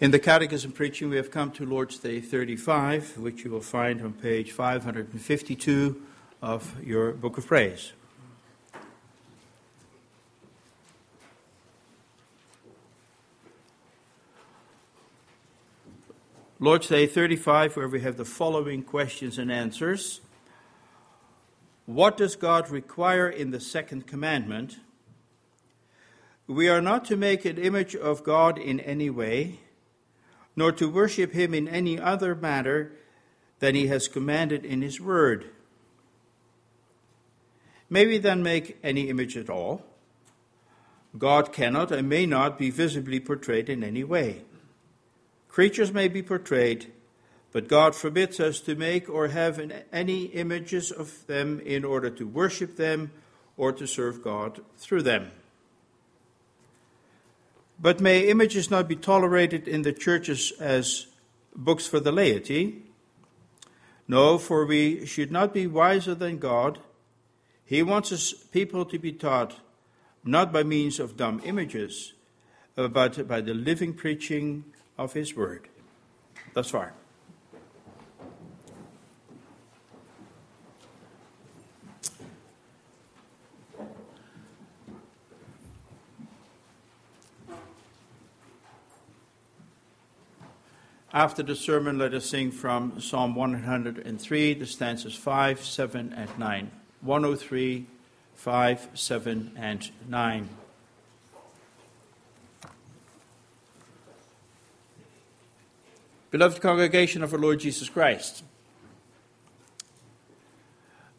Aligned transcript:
In 0.00 0.12
the 0.12 0.20
Catechism 0.20 0.70
preaching, 0.70 1.08
we 1.08 1.16
have 1.16 1.32
come 1.32 1.50
to 1.50 1.66
Lord's 1.66 1.98
Day 1.98 2.20
35, 2.20 3.18
which 3.18 3.42
you 3.42 3.50
will 3.50 3.60
find 3.60 4.00
on 4.00 4.12
page 4.12 4.52
552 4.52 6.00
of 6.40 6.80
your 6.84 7.10
Book 7.10 7.36
of 7.36 7.48
Praise. 7.48 7.94
Lord's 16.60 16.86
Day 16.86 17.08
35, 17.08 17.76
where 17.76 17.88
we 17.88 18.00
have 18.02 18.16
the 18.16 18.24
following 18.24 18.84
questions 18.84 19.36
and 19.36 19.50
answers. 19.50 20.20
What 21.86 22.16
does 22.16 22.36
God 22.36 22.70
require 22.70 23.28
in 23.28 23.50
the 23.50 23.58
second 23.58 24.06
commandment? 24.06 24.76
We 26.46 26.68
are 26.68 26.80
not 26.80 27.04
to 27.06 27.16
make 27.16 27.44
an 27.44 27.58
image 27.58 27.96
of 27.96 28.22
God 28.22 28.58
in 28.58 28.78
any 28.78 29.10
way 29.10 29.58
nor 30.58 30.72
to 30.72 30.90
worship 30.90 31.32
him 31.32 31.54
in 31.54 31.68
any 31.68 32.00
other 32.00 32.34
manner 32.34 32.90
than 33.60 33.76
he 33.76 33.86
has 33.86 34.08
commanded 34.08 34.64
in 34.64 34.82
his 34.82 35.00
word. 35.00 35.50
May 37.88 38.06
we 38.06 38.18
then 38.18 38.42
make 38.42 38.76
any 38.82 39.08
image 39.08 39.36
at 39.36 39.48
all? 39.48 39.84
God 41.16 41.52
cannot 41.52 41.92
and 41.92 42.08
may 42.08 42.26
not 42.26 42.58
be 42.58 42.70
visibly 42.70 43.20
portrayed 43.20 43.68
in 43.68 43.84
any 43.84 44.02
way. 44.02 44.42
Creatures 45.48 45.92
may 45.92 46.08
be 46.08 46.22
portrayed, 46.22 46.92
but 47.52 47.68
God 47.68 47.94
forbids 47.94 48.40
us 48.40 48.60
to 48.60 48.74
make 48.74 49.08
or 49.08 49.28
have 49.28 49.60
any 49.92 50.24
images 50.24 50.90
of 50.90 51.24
them 51.28 51.60
in 51.60 51.84
order 51.84 52.10
to 52.10 52.26
worship 52.26 52.76
them 52.76 53.12
or 53.56 53.72
to 53.72 53.86
serve 53.86 54.22
God 54.22 54.60
through 54.76 55.02
them. 55.02 55.30
But 57.80 58.00
may 58.00 58.28
images 58.28 58.70
not 58.70 58.88
be 58.88 58.96
tolerated 58.96 59.68
in 59.68 59.82
the 59.82 59.92
churches 59.92 60.52
as 60.58 61.06
books 61.54 61.86
for 61.86 62.00
the 62.00 62.12
laity? 62.12 62.82
No, 64.08 64.38
for 64.38 64.64
we 64.66 65.06
should 65.06 65.30
not 65.30 65.54
be 65.54 65.66
wiser 65.66 66.14
than 66.14 66.38
God. 66.38 66.78
He 67.64 67.82
wants 67.82 68.10
us 68.10 68.32
people 68.32 68.84
to 68.86 68.98
be 68.98 69.12
taught 69.12 69.60
not 70.24 70.52
by 70.52 70.62
means 70.62 70.98
of 70.98 71.16
dumb 71.16 71.40
images, 71.44 72.14
uh, 72.76 72.88
but 72.88 73.28
by 73.28 73.40
the 73.40 73.54
living 73.54 73.94
preaching 73.94 74.64
of 74.96 75.12
His 75.12 75.36
word. 75.36 75.68
Thus 76.54 76.70
far. 76.70 76.94
After 91.18 91.42
the 91.42 91.56
sermon, 91.56 91.98
let 91.98 92.14
us 92.14 92.26
sing 92.26 92.52
from 92.52 93.00
Psalm 93.00 93.34
103, 93.34 94.54
the 94.54 94.66
stanzas 94.66 95.16
5, 95.16 95.64
7, 95.64 96.12
and 96.16 96.38
9. 96.38 96.70
103, 97.00 97.86
5, 98.36 98.88
7, 98.94 99.52
and 99.56 99.90
9. 100.08 100.48
Beloved 106.30 106.62
congregation 106.62 107.24
of 107.24 107.32
our 107.32 107.40
Lord 107.40 107.58
Jesus 107.58 107.88
Christ, 107.88 108.44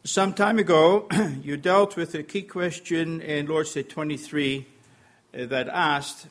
some 0.02 0.32
time 0.32 0.58
ago 0.58 1.08
you 1.42 1.58
dealt 1.58 1.98
with 1.98 2.14
a 2.14 2.22
key 2.22 2.40
question 2.40 3.20
in 3.20 3.48
Lord's 3.48 3.74
Day 3.74 3.82
23 3.82 4.66
uh, 5.34 5.44
that 5.44 5.68
asked, 5.68 6.26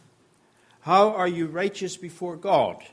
How 0.81 1.11
are 1.11 1.27
you 1.27 1.45
righteous 1.45 1.97
before 1.97 2.35
God? 2.35 2.83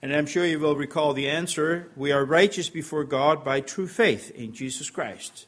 And 0.00 0.14
I'm 0.14 0.26
sure 0.26 0.46
you 0.46 0.60
will 0.60 0.76
recall 0.76 1.12
the 1.12 1.28
answer 1.28 1.90
we 1.96 2.12
are 2.12 2.24
righteous 2.24 2.68
before 2.68 3.04
God 3.04 3.44
by 3.44 3.60
true 3.60 3.88
faith 3.88 4.30
in 4.30 4.52
Jesus 4.52 4.90
Christ. 4.90 5.46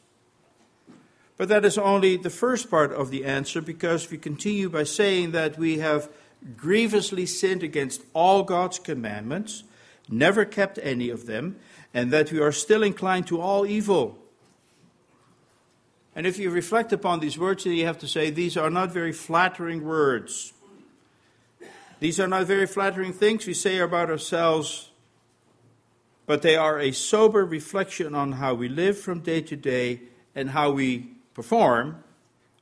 But 1.37 1.47
that 1.49 1.65
is 1.65 1.77
only 1.77 2.17
the 2.17 2.29
first 2.29 2.69
part 2.69 2.91
of 2.91 3.09
the 3.09 3.25
answer 3.25 3.61
because 3.61 4.11
we 4.11 4.17
continue 4.17 4.69
by 4.69 4.83
saying 4.83 5.31
that 5.31 5.57
we 5.57 5.79
have 5.79 6.09
grievously 6.57 7.25
sinned 7.25 7.63
against 7.63 8.03
all 8.13 8.43
God's 8.43 8.77
commandments, 8.77 9.63
never 10.09 10.45
kept 10.45 10.77
any 10.83 11.09
of 11.09 11.25
them, 11.25 11.55
and 11.93 12.11
that 12.11 12.31
we 12.31 12.39
are 12.39 12.51
still 12.51 12.83
inclined 12.83 13.27
to 13.27 13.39
all 13.39 13.65
evil. 13.65 14.17
And 16.15 16.27
if 16.27 16.37
you 16.37 16.49
reflect 16.49 16.91
upon 16.91 17.21
these 17.21 17.37
words, 17.37 17.63
then 17.63 17.73
you 17.73 17.85
have 17.85 17.99
to 17.99 18.07
say 18.07 18.29
these 18.29 18.57
are 18.57 18.69
not 18.69 18.91
very 18.91 19.13
flattering 19.13 19.83
words. 19.83 20.53
These 22.01 22.19
are 22.19 22.27
not 22.27 22.47
very 22.47 22.65
flattering 22.65 23.13
things 23.13 23.45
we 23.45 23.53
say 23.53 23.77
about 23.77 24.09
ourselves, 24.09 24.89
but 26.25 26.41
they 26.41 26.55
are 26.55 26.79
a 26.79 26.93
sober 26.93 27.45
reflection 27.45 28.15
on 28.15 28.31
how 28.31 28.55
we 28.55 28.67
live 28.69 28.97
from 28.97 29.19
day 29.19 29.41
to 29.41 29.55
day 29.55 30.01
and 30.33 30.49
how 30.49 30.71
we 30.71 31.11
perform 31.35 32.03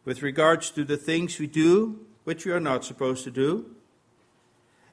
with 0.04 0.22
regards 0.22 0.72
to 0.72 0.84
the 0.84 0.98
things 0.98 1.40
we 1.40 1.48
do, 1.48 2.06
which 2.26 2.46
we 2.46 2.52
are 2.52 2.60
not 2.60 2.84
supposed 2.84 3.24
to 3.24 3.32
do, 3.32 3.74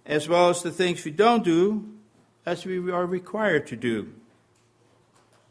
as 0.06 0.28
well 0.28 0.48
as 0.48 0.62
the 0.62 0.70
things 0.70 1.04
we 1.04 1.10
don't 1.10 1.42
do, 1.42 1.84
as 2.46 2.64
we 2.64 2.88
are 2.88 3.04
required 3.04 3.66
to 3.66 3.74
do. 3.74 4.12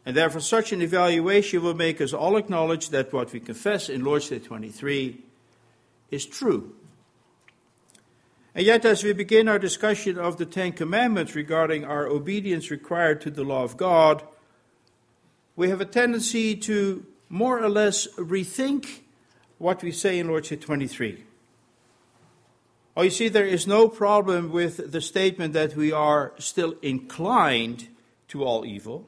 And 0.06 0.16
therefore, 0.16 0.40
such 0.40 0.72
an 0.72 0.82
evaluation 0.82 1.62
will 1.62 1.74
make 1.74 2.00
us 2.00 2.14
all 2.14 2.38
acknowledge 2.38 2.92
that 2.92 3.12
what 3.12 3.34
we 3.34 3.42
confess 3.42 3.90
in 3.90 4.06
Lord's 4.06 4.30
Day 4.30 4.40
23 4.40 5.22
is 6.12 6.26
true. 6.26 6.75
And 8.56 8.66
yet, 8.66 8.86
as 8.86 9.04
we 9.04 9.12
begin 9.12 9.50
our 9.50 9.60
discussion 9.60 10.18
of 10.18 10.38
the 10.38 10.46
Ten 10.46 10.72
Commandments 10.72 11.36
regarding 11.36 11.84
our 11.84 12.08
obedience 12.08 12.72
required 12.72 13.20
to 13.22 13.30
the 13.30 13.44
law 13.44 13.66
of 13.66 13.76
God, 13.76 14.24
we 15.58 15.68
have 15.68 15.82
a 15.82 15.86
tendency 15.86 16.56
to 16.56 17.06
more 17.28 17.62
or 17.62 17.68
less 17.68 18.08
rethink 18.16 19.02
what 19.58 19.84
we 19.84 19.92
say 19.92 20.20
in 20.20 20.30
Lord's 20.30 20.48
Day 20.48 20.56
23. 20.56 21.26
Oh, 22.96 23.02
you 23.02 23.10
see, 23.10 23.28
there 23.28 23.46
is 23.46 23.68
no 23.68 23.90
problem 23.90 24.54
with 24.54 24.90
the 24.94 25.02
statement 25.02 25.52
that 25.52 25.76
we 25.76 25.92
are 25.92 26.32
still 26.38 26.76
inclined 26.82 27.90
to 28.30 28.46
all 28.46 28.66
evil. 28.66 29.06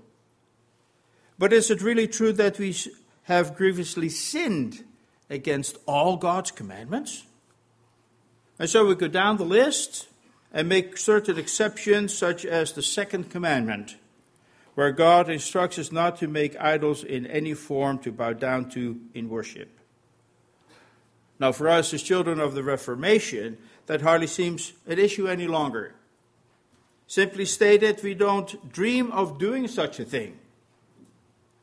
But 1.39 1.53
is 1.53 1.71
it 1.71 1.81
really 1.81 2.07
true 2.09 2.33
that 2.33 2.59
we 2.59 2.75
have 3.23 3.55
grievously 3.55 4.09
sinned 4.09 4.83
against 5.29 5.77
all 5.85 6.17
God's 6.17 6.51
commandments? 6.51 7.23
And 8.59 8.69
so 8.69 8.85
we 8.85 8.95
go 8.95 9.07
down 9.07 9.37
the 9.37 9.45
list 9.45 10.07
and 10.51 10.67
make 10.67 10.97
certain 10.97 11.37
exceptions, 11.37 12.17
such 12.17 12.45
as 12.45 12.71
the 12.71 12.81
second 12.81 13.29
commandment, 13.29 13.97
where 14.75 14.91
God 14.91 15.29
instructs 15.29 15.77
us 15.77 15.91
not 15.91 16.17
to 16.19 16.27
make 16.27 16.59
idols 16.59 17.03
in 17.03 17.25
any 17.27 17.53
form 17.53 17.99
to 17.99 18.11
bow 18.11 18.33
down 18.33 18.69
to 18.71 18.99
in 19.13 19.29
worship. 19.29 19.69
Now, 21.39 21.51
for 21.51 21.69
us 21.69 21.93
as 21.93 22.01
children 22.01 22.39
of 22.39 22.55
the 22.55 22.63
Reformation, 22.63 23.57
that 23.85 24.01
hardly 24.01 24.27
seems 24.27 24.73
an 24.87 24.97
issue 24.97 25.27
any 25.27 25.47
longer. 25.47 25.93
Simply 27.05 27.45
stated, 27.45 28.01
we 28.03 28.15
don't 28.15 28.71
dream 28.71 29.11
of 29.11 29.37
doing 29.37 29.67
such 29.67 29.99
a 29.99 30.05
thing. 30.05 30.39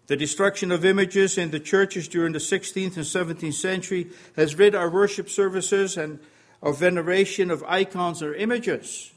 The 0.06 0.16
destruction 0.16 0.70
of 0.70 0.84
images 0.84 1.38
in 1.38 1.50
the 1.50 1.60
churches 1.60 2.08
during 2.08 2.32
the 2.32 2.38
16th 2.38 2.96
and 2.96 3.04
17th 3.04 3.54
century 3.54 4.10
has 4.36 4.54
rid 4.54 4.74
our 4.74 4.90
worship 4.90 5.28
services 5.28 5.96
and 5.96 6.20
of 6.64 6.78
veneration 6.78 7.50
of 7.50 7.62
icons 7.68 8.22
or 8.22 8.34
images. 8.34 9.12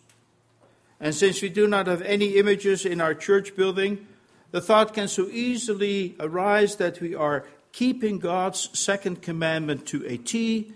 And 1.00 1.16
since 1.16 1.42
we 1.42 1.50
do 1.50 1.66
not 1.66 1.88
have 1.88 2.02
any 2.02 2.36
images 2.36 2.86
in 2.86 3.00
our 3.00 3.16
church 3.16 3.56
building, 3.56 4.06
the 4.52 4.60
thought 4.60 4.94
can 4.94 5.08
so 5.08 5.28
easily 5.30 6.16
arise 6.20 6.76
that 6.76 7.00
we 7.00 7.16
are 7.16 7.46
keeping 7.72 8.20
God's 8.20 8.70
second 8.78 9.22
commandment 9.22 9.86
to 9.88 10.06
a 10.06 10.18
T, 10.18 10.74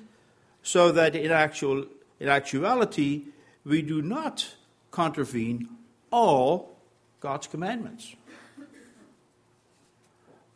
so 0.64 0.92
that 0.92 1.16
in, 1.16 1.32
actual, 1.32 1.86
in 2.20 2.30
actuality, 2.30 3.24
we 3.66 3.82
do 3.82 4.02
not 4.02 4.56
contravene 4.92 5.68
all 6.12 6.78
God's 7.20 7.48
commandments. 7.48 8.16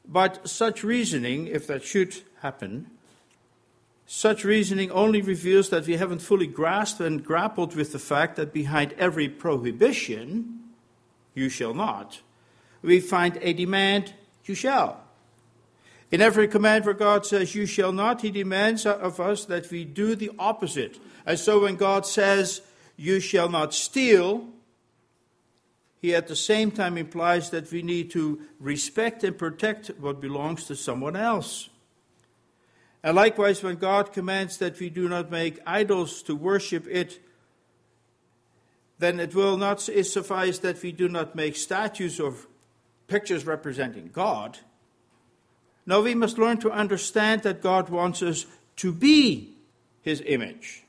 But 0.07 0.47
such 0.47 0.83
reasoning, 0.83 1.47
if 1.47 1.67
that 1.67 1.83
should 1.83 2.15
happen, 2.41 2.91
such 4.05 4.43
reasoning 4.43 4.91
only 4.91 5.21
reveals 5.21 5.69
that 5.69 5.87
we 5.87 5.97
haven't 5.97 6.21
fully 6.21 6.47
grasped 6.47 6.99
and 6.99 7.23
grappled 7.23 7.75
with 7.75 7.91
the 7.91 7.99
fact 7.99 8.35
that 8.35 8.53
behind 8.53 8.93
every 8.93 9.27
prohibition, 9.27 10.59
you 11.33 11.49
shall 11.49 11.73
not, 11.73 12.21
we 12.81 12.99
find 12.99 13.37
a 13.41 13.53
demand, 13.53 14.13
you 14.45 14.53
shall. 14.53 15.01
In 16.11 16.21
every 16.21 16.47
command 16.47 16.85
where 16.85 16.93
God 16.93 17.25
says, 17.25 17.55
you 17.55 17.65
shall 17.65 17.91
not, 17.91 18.21
he 18.21 18.29
demands 18.29 18.85
of 18.85 19.19
us 19.19 19.45
that 19.45 19.71
we 19.71 19.83
do 19.83 20.15
the 20.15 20.31
opposite. 20.37 20.99
And 21.25 21.39
so 21.39 21.61
when 21.61 21.75
God 21.75 22.05
says, 22.05 22.61
you 22.95 23.19
shall 23.19 23.49
not 23.49 23.73
steal, 23.73 24.47
he 25.99 26.13
at 26.13 26.27
the 26.27 26.35
same 26.35 26.69
time 26.69 26.99
implies 26.99 27.49
that 27.49 27.71
we 27.71 27.81
need 27.81 28.11
to 28.11 28.39
respect 28.59 29.23
and 29.23 29.35
protect 29.35 29.87
what 29.99 30.21
belongs 30.21 30.65
to 30.65 30.75
someone 30.75 31.15
else. 31.15 31.69
And 33.05 33.15
likewise, 33.15 33.61
when 33.61 33.75
God 33.75 34.13
commands 34.13 34.57
that 34.57 34.79
we 34.79 34.89
do 34.89 35.07
not 35.07 35.29
make 35.29 35.59
idols 35.63 36.23
to 36.23 36.35
worship 36.35 36.87
it, 36.89 37.19
then 38.97 39.19
it 39.19 39.35
will 39.35 39.57
not 39.57 39.79
suffice 39.79 40.57
that 40.59 40.81
we 40.81 40.91
do 40.91 41.07
not 41.07 41.35
make 41.35 41.55
statues 41.55 42.19
or 42.19 42.33
pictures 43.07 43.45
representing 43.45 44.09
God. 44.11 44.57
No, 45.85 46.01
we 46.01 46.15
must 46.15 46.39
learn 46.39 46.57
to 46.61 46.71
understand 46.71 47.43
that 47.43 47.61
God 47.61 47.89
wants 47.89 48.23
us 48.23 48.47
to 48.77 48.91
be 48.91 49.53
his 50.01 50.23
image. 50.25 50.81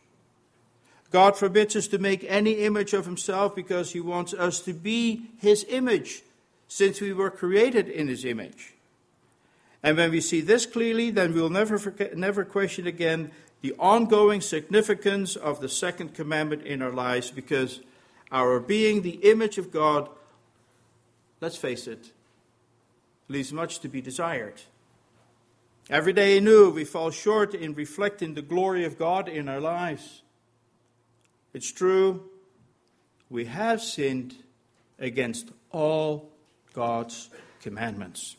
God 1.11 1.37
forbids 1.37 1.77
us 1.77 1.87
to 1.89 1.99
make 1.99 2.25
any 2.27 2.65
image 2.65 2.95
of 2.95 3.05
himself 3.05 3.55
because 3.55 3.93
he 3.93 4.01
wants 4.01 4.33
us 4.33 4.61
to 4.61 4.73
be 4.73 5.29
his 5.37 5.67
image, 5.69 6.23
since 6.67 6.99
we 6.99 7.13
were 7.13 7.31
created 7.31 7.91
in 7.91 8.09
his 8.09 8.25
image. 8.25 8.73
And 9.87 9.97
when 9.97 10.11
we 10.11 10.21
see 10.21 10.41
this 10.41 10.67
clearly, 10.67 11.13
then 11.13 11.33
we'll 11.33 11.49
never, 11.49 11.79
forget, 11.79 12.17
never 12.17 12.45
question 12.45 12.89
again 12.89 13.31
the 13.61 13.73
ongoing 13.79 14.41
significance 14.41 15.37
of 15.37 15.61
the 15.61 15.69
second 15.69 16.13
commandment 16.13 16.63
in 16.63 16.83
our 16.83 16.91
lives 16.91 17.31
because 17.31 17.83
our 18.33 18.59
being 18.59 19.03
the 19.03 19.21
image 19.31 19.59
of 19.59 19.71
God, 19.71 20.09
let's 21.41 21.57
face 21.57 21.87
it, 21.87 22.11
leaves 23.29 23.53
much 23.53 23.79
to 23.79 23.89
be 23.89 24.01
desired. 24.01 24.61
Every 25.89 26.13
day 26.13 26.37
anew, 26.37 26.71
we 26.71 26.85
fall 26.85 27.13
short 27.13 27.55
in 27.55 27.73
reflecting 27.73 28.35
the 28.35 28.43
glory 28.43 28.85
of 28.85 28.99
God 28.99 29.29
in 29.29 29.49
our 29.49 29.61
lives. 29.61 30.23
It's 31.55 31.71
true, 31.71 32.29
we 33.31 33.45
have 33.45 33.81
sinned 33.81 34.35
against 34.99 35.53
all 35.71 36.33
God's 36.73 37.31
commandments. 37.61 38.35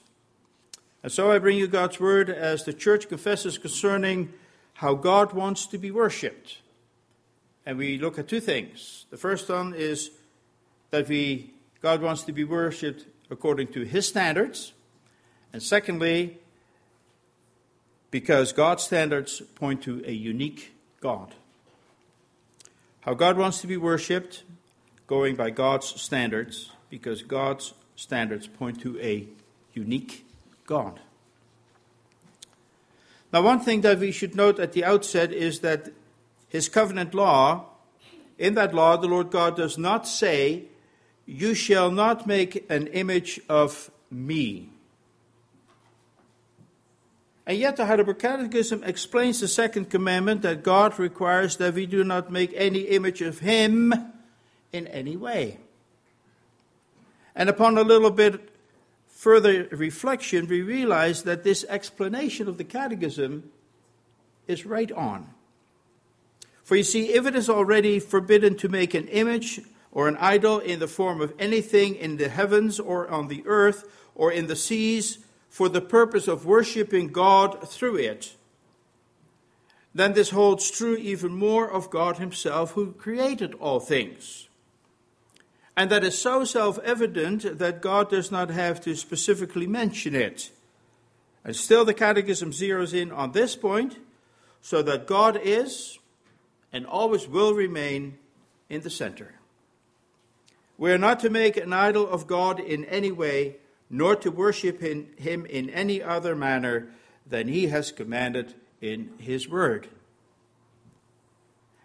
And 1.08 1.12
so 1.14 1.32
I 1.32 1.40
bring 1.40 1.58
you 1.58 1.68
God's 1.68 2.02
word 2.02 2.30
as 2.30 2.66
the 2.66 2.74
church 2.74 3.08
confesses 3.08 3.58
concerning 3.58 4.34
how 4.74 4.94
God 4.94 5.32
wants 5.32 5.66
to 5.68 5.78
be 5.78 5.90
worshipped. 5.90 6.58
And 7.66 7.78
we 7.78 7.98
look 7.98 8.20
at 8.20 8.28
two 8.28 8.42
things. 8.42 9.06
The 9.10 9.16
first 9.16 9.48
one 9.48 9.74
is 9.74 10.12
that 10.90 11.08
we 11.08 11.54
God 11.82 12.02
wants 12.02 12.24
to 12.24 12.34
be 12.34 12.44
worshipped 12.44 13.06
according 13.30 13.68
to 13.70 13.84
his 13.84 14.06
standards. 14.06 14.74
And 15.54 15.64
secondly, 15.64 16.40
because 18.12 18.52
God's 18.52 18.84
standards 18.84 19.42
point 19.56 19.84
to 19.84 20.04
a 20.06 20.12
unique 20.12 20.74
God. 21.00 21.36
How 23.00 23.14
God 23.14 23.38
wants 23.38 23.62
to 23.62 23.68
be 23.68 23.78
worshipped, 23.78 24.44
going 25.08 25.38
by 25.38 25.52
God's 25.52 25.88
standards, 26.02 26.72
because 26.90 27.24
God's 27.24 27.74
standards 27.96 28.46
point 28.46 28.82
to 28.82 29.00
a 29.00 29.26
unique 29.74 30.26
God. 30.68 31.00
Now, 33.34 33.42
one 33.42 33.60
thing 33.60 33.82
that 33.82 34.00
we 34.00 34.12
should 34.12 34.36
note 34.36 34.60
at 34.60 34.74
the 34.74 34.86
outset 34.86 35.34
is 35.34 35.60
that 35.62 35.92
his 36.48 36.70
covenant 36.70 37.14
law, 37.14 37.66
in 38.38 38.54
that 38.54 38.74
law, 38.74 38.96
the 38.96 39.08
Lord 39.08 39.32
God 39.32 39.58
does 39.58 39.78
not 39.78 40.08
say, 40.08 40.66
You 41.26 41.54
shall 41.56 41.90
not 41.92 42.28
make 42.28 42.70
an 42.70 42.88
image 42.88 43.40
of 43.50 43.90
me. 44.12 44.70
And 47.46 47.58
yet, 47.58 47.78
the 47.78 47.86
Heidelberg 47.86 48.20
Catechism 48.20 48.84
explains 48.84 49.40
the 49.40 49.48
second 49.48 49.90
commandment 49.90 50.42
that 50.42 50.64
God 50.64 51.00
requires 51.00 51.58
that 51.58 51.74
we 51.74 51.86
do 51.86 52.04
not 52.04 52.30
make 52.32 52.52
any 52.56 52.82
image 52.82 53.22
of 53.22 53.40
Him 53.40 53.94
in 54.74 54.88
any 54.88 55.16
way. 55.16 55.58
And 57.36 57.50
upon 57.50 57.78
a 57.78 57.84
little 57.84 58.12
bit 58.12 58.57
further 59.18 59.68
reflection, 59.72 60.48
we 60.48 60.62
realize 60.62 61.24
that 61.24 61.44
this 61.44 61.66
explanation 61.70 62.48
of 62.48 62.60
the 62.60 62.64
Catechism 62.64 63.50
is 64.48 64.64
right 64.64 64.92
on. 64.92 65.28
For 66.64 66.76
you 66.76 66.84
see, 66.84 67.14
if 67.14 67.26
it 67.26 67.36
is 67.36 67.50
already 67.50 68.00
forbidden 68.00 68.56
to 68.58 68.70
make 68.70 68.94
an 68.94 69.08
image 69.08 69.60
or 69.92 70.08
an 70.08 70.18
idol 70.18 70.60
in 70.60 70.78
the 70.78 70.88
form 70.88 71.20
of 71.20 71.34
anything 71.40 71.96
in 71.96 72.18
the 72.18 72.30
heavens 72.30 72.80
or 72.80 73.10
on 73.10 73.28
the 73.28 73.42
earth 73.48 73.90
or 74.14 74.32
in 74.32 74.46
the 74.46 74.56
seas, 74.56 75.18
for 75.50 75.68
the 75.68 75.82
purpose 75.82 76.28
of 76.28 76.46
worshiping 76.46 77.08
God 77.08 77.68
through 77.68 77.96
it, 77.96 78.36
then 79.96 80.14
this 80.14 80.30
holds 80.30 80.70
true 80.70 80.96
even 80.96 81.32
more 81.32 81.68
of 81.68 81.90
God 81.90 82.18
Himself 82.18 82.74
who 82.74 82.92
created 82.92 83.56
all 83.56 83.80
things. 83.80 84.47
And 85.78 85.92
that 85.92 86.04
is 86.04 86.20
so 86.20 86.44
self 86.44 86.80
evident 86.80 87.60
that 87.60 87.82
God 87.82 88.10
does 88.10 88.32
not 88.32 88.50
have 88.50 88.82
to 88.82 88.96
specifically 88.96 89.68
mention 89.68 90.16
it. 90.16 90.50
And 91.46 91.56
still, 91.56 91.86
the 91.86 91.94
Catechism 91.94 92.52
zeroes 92.52 92.96
in 92.96 93.12
on 93.12 93.32
this 93.32 93.56
point 93.56 94.00
so 94.60 94.82
that 94.82 95.06
God 95.06 95.40
is 95.42 96.00
and 96.74 96.86
always 96.86 97.28
will 97.28 97.54
remain 97.54 98.18
in 98.70 98.82
the 98.82 98.90
center. 98.90 99.36
We 100.80 100.92
are 100.92 100.98
not 100.98 101.20
to 101.22 101.30
make 101.30 101.58
an 101.58 101.74
idol 101.74 102.10
of 102.10 102.26
God 102.26 102.60
in 102.60 102.84
any 102.86 103.12
way 103.12 103.58
nor 103.90 104.16
to 104.18 104.32
worship 104.32 104.82
him 104.82 105.46
in 105.46 105.70
any 105.70 106.02
other 106.02 106.36
manner 106.36 106.90
than 107.26 107.48
he 107.48 107.68
has 107.68 107.92
commanded 107.92 108.56
in 108.82 109.12
his 109.20 109.48
word. 109.48 109.88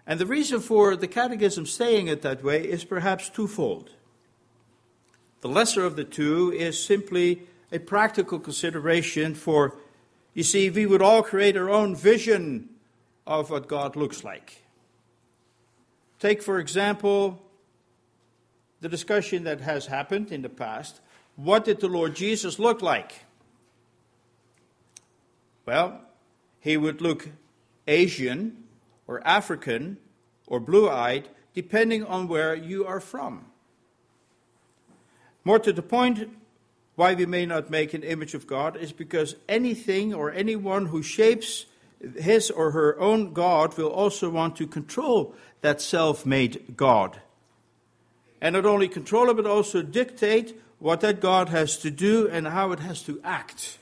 And 0.07 0.19
the 0.19 0.27
reason 0.27 0.61
for 0.61 0.97
the 0.97 1.07
Catechism 1.07 1.67
saying 1.67 2.09
it 2.09 2.23
that 2.23 2.43
way 2.43 2.63
is 2.63 2.85
perhaps 2.85 3.29
twofold. 3.29 3.91
The 5.41 5.49
lesser 5.49 5.85
of 5.85 5.97
the 5.97 6.05
two 6.05 6.53
is 6.53 6.83
simply 6.83 7.43
a 7.71 7.79
practical 7.79 8.39
consideration 8.39 9.35
for, 9.35 9.77
you 10.35 10.43
see, 10.43 10.71
we 10.71 10.87
would 10.87 11.03
all 11.03 11.23
create 11.23 11.57
our 11.57 11.71
own 11.71 11.95
vision 11.95 12.69
of 13.27 13.51
what 13.51 13.69
God 13.69 13.97
looks 13.97 14.25
like. 14.25 14.63
Take, 16.19 16.43
for 16.43 16.59
example, 16.59 17.43
the 18.81 18.89
discussion 18.89 19.45
that 19.45 19.61
has 19.61 19.87
happened 19.87 20.33
in 20.33 20.43
the 20.43 20.49
past 20.49 21.01
what 21.37 21.65
did 21.65 21.81
the 21.81 21.89
Lord 21.89 22.15
Jesus 22.15 22.59
look 22.59 22.83
like? 22.83 23.25
Well, 25.65 26.01
he 26.61 26.77
would 26.77 27.01
look 27.01 27.31
Asian 27.87 28.62
or 29.07 29.27
African 29.27 29.99
or 30.47 30.61
blue 30.61 30.89
eyed, 30.89 31.29
depending 31.55 32.05
on 32.05 32.29
where 32.29 32.55
you 32.55 32.85
are 32.87 33.01
from. 33.01 33.47
More 35.45 35.59
to 35.59 35.73
the 35.73 35.83
point, 35.83 36.29
why 36.95 37.15
we 37.15 37.27
may 37.27 37.47
not 37.47 37.71
make 37.71 37.95
an 37.95 38.03
image 38.03 38.35
of 38.35 38.47
God 38.47 38.77
is 38.77 38.93
because 38.93 39.35
anything 39.49 40.13
or 40.13 40.31
anyone 40.31 40.87
who 40.87 41.03
shapes 41.03 41.67
his 42.19 42.51
or 42.51 42.73
her 42.73 42.99
own 43.01 43.33
God 43.33 43.77
will 43.79 43.89
also 43.89 44.29
want 44.29 44.57
to 44.57 44.67
control 44.67 45.35
that 45.61 45.81
self 45.81 46.27
made 46.27 46.77
God. 46.77 47.21
And 48.41 48.55
not 48.55 48.67
only 48.67 48.89
control 48.89 49.31
it, 49.31 49.35
but 49.35 49.47
also 49.47 49.83
dictate 49.83 50.61
what 50.79 51.01
that 51.01 51.21
God 51.21 51.49
has 51.49 51.77
to 51.79 51.91
do 51.91 52.29
and 52.29 52.49
how 52.49 52.73
it 52.73 52.81
has 52.81 53.03
to 53.03 53.21
act. 53.23 53.79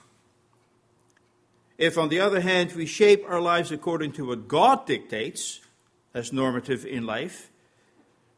If, 1.80 1.96
on 1.96 2.10
the 2.10 2.20
other 2.20 2.42
hand, 2.42 2.72
we 2.72 2.84
shape 2.84 3.24
our 3.26 3.40
lives 3.40 3.72
according 3.72 4.12
to 4.12 4.26
what 4.26 4.48
God 4.48 4.84
dictates 4.84 5.60
as 6.12 6.30
normative 6.30 6.84
in 6.84 7.06
life, 7.06 7.50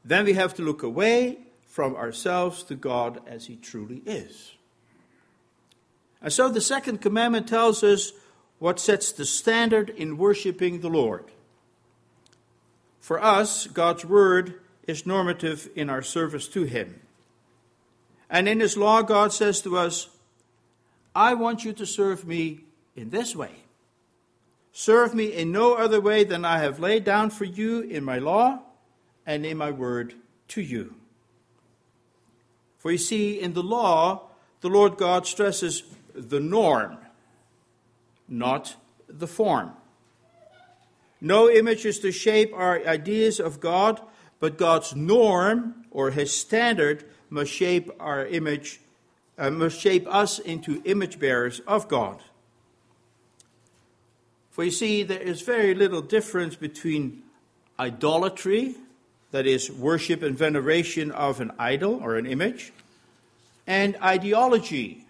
then 0.05 0.27
we 0.27 0.35
have 0.35 0.55
to 0.55 0.63
look 0.63 0.85
away 0.85 1.39
from 1.67 1.97
ourselves 1.97 2.63
to 2.63 2.77
God 2.77 3.21
as 3.27 3.47
He 3.47 3.57
truly 3.57 4.01
is. 4.07 4.53
And 6.23 6.33
so 6.33 6.51
the 6.51 6.61
second 6.61 7.01
commandment 7.01 7.49
tells 7.49 7.83
us 7.83 8.13
what 8.61 8.79
sets 8.79 9.11
the 9.11 9.27
standard 9.27 9.91
in 9.91 10.19
worshiping 10.19 10.81
the 10.81 10.89
Lord. 10.89 11.25
For 13.01 13.21
us, 13.21 13.67
God's 13.67 14.05
Word 14.05 14.61
is 14.87 15.05
normative 15.05 15.69
in 15.75 15.91
our 15.91 16.03
service 16.03 16.47
to 16.47 16.63
Him. 16.63 17.01
And 18.31 18.49
in 18.49 18.61
His 18.61 18.77
law, 18.77 19.03
God 19.03 19.33
says 19.33 19.61
to 19.63 19.77
us, 19.77 20.11
I 21.13 21.35
want 21.35 21.65
you 21.65 21.73
to 21.73 21.85
serve 21.85 22.25
me 22.25 22.67
in 22.97 23.11
this 23.11 23.35
way. 23.35 23.53
Serve 24.73 25.15
me 25.15 25.27
in 25.27 25.53
no 25.53 25.75
other 25.75 26.01
way 26.01 26.25
than 26.25 26.45
I 26.45 26.59
have 26.59 26.81
laid 26.81 27.05
down 27.05 27.31
for 27.31 27.45
you 27.45 27.81
in 27.81 28.05
my 28.05 28.19
law 28.19 28.61
and 29.27 29.45
in 29.45 29.59
my 29.59 29.71
word 29.71 30.15
to 30.49 30.63
you. 30.63 30.95
For 32.79 32.91
you 32.91 32.99
see, 32.99 33.41
in 33.41 33.53
the 33.53 33.63
law, 33.63 34.29
the 34.61 34.69
Lord 34.69 34.97
God 34.97 35.27
stresses 35.27 35.83
the 36.15 36.41
norm, 36.41 36.99
not 38.29 38.77
the 39.09 39.29
form. 39.29 39.73
No 41.21 41.49
image 41.49 41.85
is 41.85 42.01
to 42.01 42.11
shape 42.11 42.53
our 42.53 42.85
ideas 42.87 43.39
of 43.39 43.61
God, 43.61 44.01
but 44.41 44.59
God's 44.59 44.97
norm 44.97 45.85
or 45.91 46.11
his 46.11 46.37
standard 46.37 47.05
must 47.31 47.53
shape 47.53 47.91
our 48.01 48.27
image, 48.27 48.81
uh, 49.39 49.51
must 49.51 49.79
shape 49.79 50.07
us 50.13 50.39
into 50.39 50.83
image 50.85 51.21
bearers 51.21 51.61
of 51.61 51.87
God. 51.87 52.21
For 54.53 54.65
you 54.65 54.71
see, 54.71 55.03
there 55.03 55.19
is 55.19 55.41
very 55.41 55.75
little 55.75 56.03
difference 56.03 56.57
between 56.57 57.23
idolatry, 57.81 58.77
that 59.31 59.47
is, 59.47 59.73
worship 59.73 60.23
and 60.23 60.37
veneration 60.37 61.11
of 61.11 61.41
an 61.41 61.53
idol 61.59 61.99
or 62.03 62.17
an 62.17 62.27
image, 62.27 62.71
and 63.67 63.97
ideology, 64.03 65.07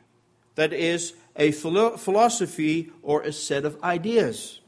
that 0.55 0.73
is, 0.73 1.15
a 1.35 1.51
philosophy 1.51 2.93
or 3.03 3.23
a 3.23 3.33
set 3.33 3.65
of 3.65 3.83
ideas. 3.83 4.61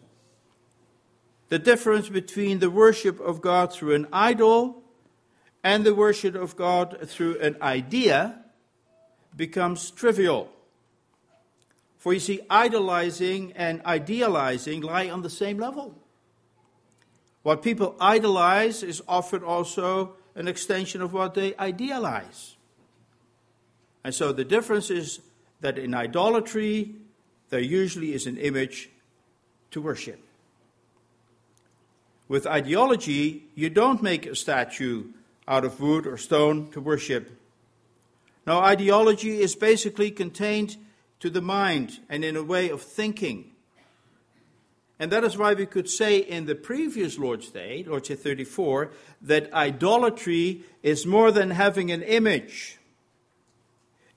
The 1.51 1.61
difference 1.61 2.09
between 2.09 2.59
the 2.59 2.71
worship 2.71 3.21
of 3.21 3.41
God 3.41 3.73
through 3.73 3.95
an 3.95 4.09
idol 4.13 4.83
and 5.63 5.85
the 5.85 5.95
worship 5.95 6.35
of 6.35 6.57
God 6.57 6.99
through 7.09 7.39
an 7.39 7.57
idea 7.63 8.41
becomes 9.37 9.93
trivial. 9.93 10.51
For 12.05 12.13
you 12.13 12.21
see, 12.21 12.43
idolizing 12.51 13.55
and 13.57 13.81
idealizing 13.87 14.83
lie 14.83 15.09
on 15.09 15.23
the 15.23 15.31
same 15.31 15.57
level. 15.57 15.95
What 17.43 17.63
people 17.63 17.97
idolize 17.99 18.83
is 18.83 19.01
often 19.09 19.43
also 19.43 20.13
an 20.35 20.47
extension 20.47 21.01
of 21.01 21.15
what 21.15 21.33
they 21.33 21.57
idealize. 21.57 22.57
And 24.05 24.15
so 24.15 24.33
the 24.33 24.45
difference 24.45 24.91
is 24.91 25.21
that 25.63 25.79
in 25.79 25.95
idolatry, 25.95 26.95
there 27.49 27.61
usually 27.61 28.13
is 28.13 28.27
an 28.27 28.37
image 28.37 28.91
to 29.71 29.81
worship. 29.81 30.23
With 32.29 32.47
ideology, 32.47 33.45
you 33.55 33.71
don't 33.71 34.03
make 34.03 34.27
a 34.27 34.37
statue 34.37 35.05
out 35.49 35.65
of 35.65 35.81
wood 35.81 36.07
or 36.07 36.19
stone 36.19 36.71
to 36.73 36.83
worship. 36.83 37.31
Now, 38.47 38.61
ideology 38.61 39.41
is 39.41 39.57
basically 39.57 40.11
contained 40.11 40.77
to 41.25 41.31
the 41.31 41.41
mind 41.41 42.01
and 42.11 42.23
in 42.23 42.37
a 42.37 42.43
way 42.43 42.69
of 42.69 42.83
thinking. 42.83 43.51
And 44.99 45.11
that 45.11 45.25
is 45.25 45.39
why 45.39 45.55
we 45.55 45.65
could 45.65 45.89
say 45.89 46.19
in 46.19 46.45
the 46.45 46.55
previous 46.55 47.17
Lord's 47.19 47.49
Day, 47.49 47.83
Lord's 47.89 48.09
Day 48.11 48.15
34, 48.15 48.91
that 49.23 49.51
idolatry 49.55 50.65
is 50.83 51.07
more 51.07 51.33
than 51.33 51.53
having 51.53 51.91
an 51.91 52.03
image. 52.03 52.77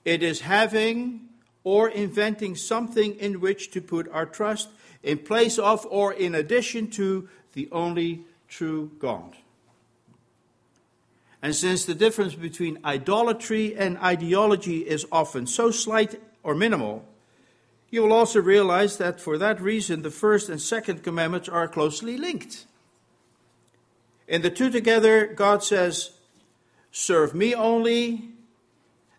It 0.04 0.22
is 0.22 0.42
having 0.42 1.30
or 1.64 1.88
inventing 1.88 2.56
something 2.56 3.14
in 3.14 3.40
which 3.40 3.70
to 3.70 3.80
put 3.80 4.06
our 4.10 4.26
trust 4.26 4.68
in 5.02 5.16
place 5.16 5.58
of 5.58 5.86
or 5.86 6.12
in 6.12 6.34
addition 6.34 6.90
to 6.90 7.26
the 7.54 7.70
only 7.72 8.26
true 8.48 8.90
God. 8.98 9.34
And 11.40 11.56
since 11.56 11.86
the 11.86 11.94
difference 11.94 12.34
between 12.34 12.80
idolatry 12.84 13.74
and 13.74 13.96
ideology 13.96 14.86
is 14.86 15.06
often 15.10 15.46
so 15.46 15.70
slight 15.70 16.20
or 16.42 16.54
minimal, 16.54 17.04
you 17.90 18.02
will 18.02 18.12
also 18.12 18.40
realize 18.40 18.98
that 18.98 19.20
for 19.20 19.38
that 19.38 19.60
reason 19.60 20.02
the 20.02 20.10
first 20.10 20.48
and 20.48 20.60
second 20.60 21.02
commandments 21.02 21.48
are 21.48 21.68
closely 21.68 22.16
linked. 22.16 22.66
In 24.26 24.42
the 24.42 24.50
two 24.50 24.70
together, 24.70 25.26
God 25.26 25.64
says, 25.64 26.10
Serve 26.92 27.34
me 27.34 27.54
only 27.54 28.30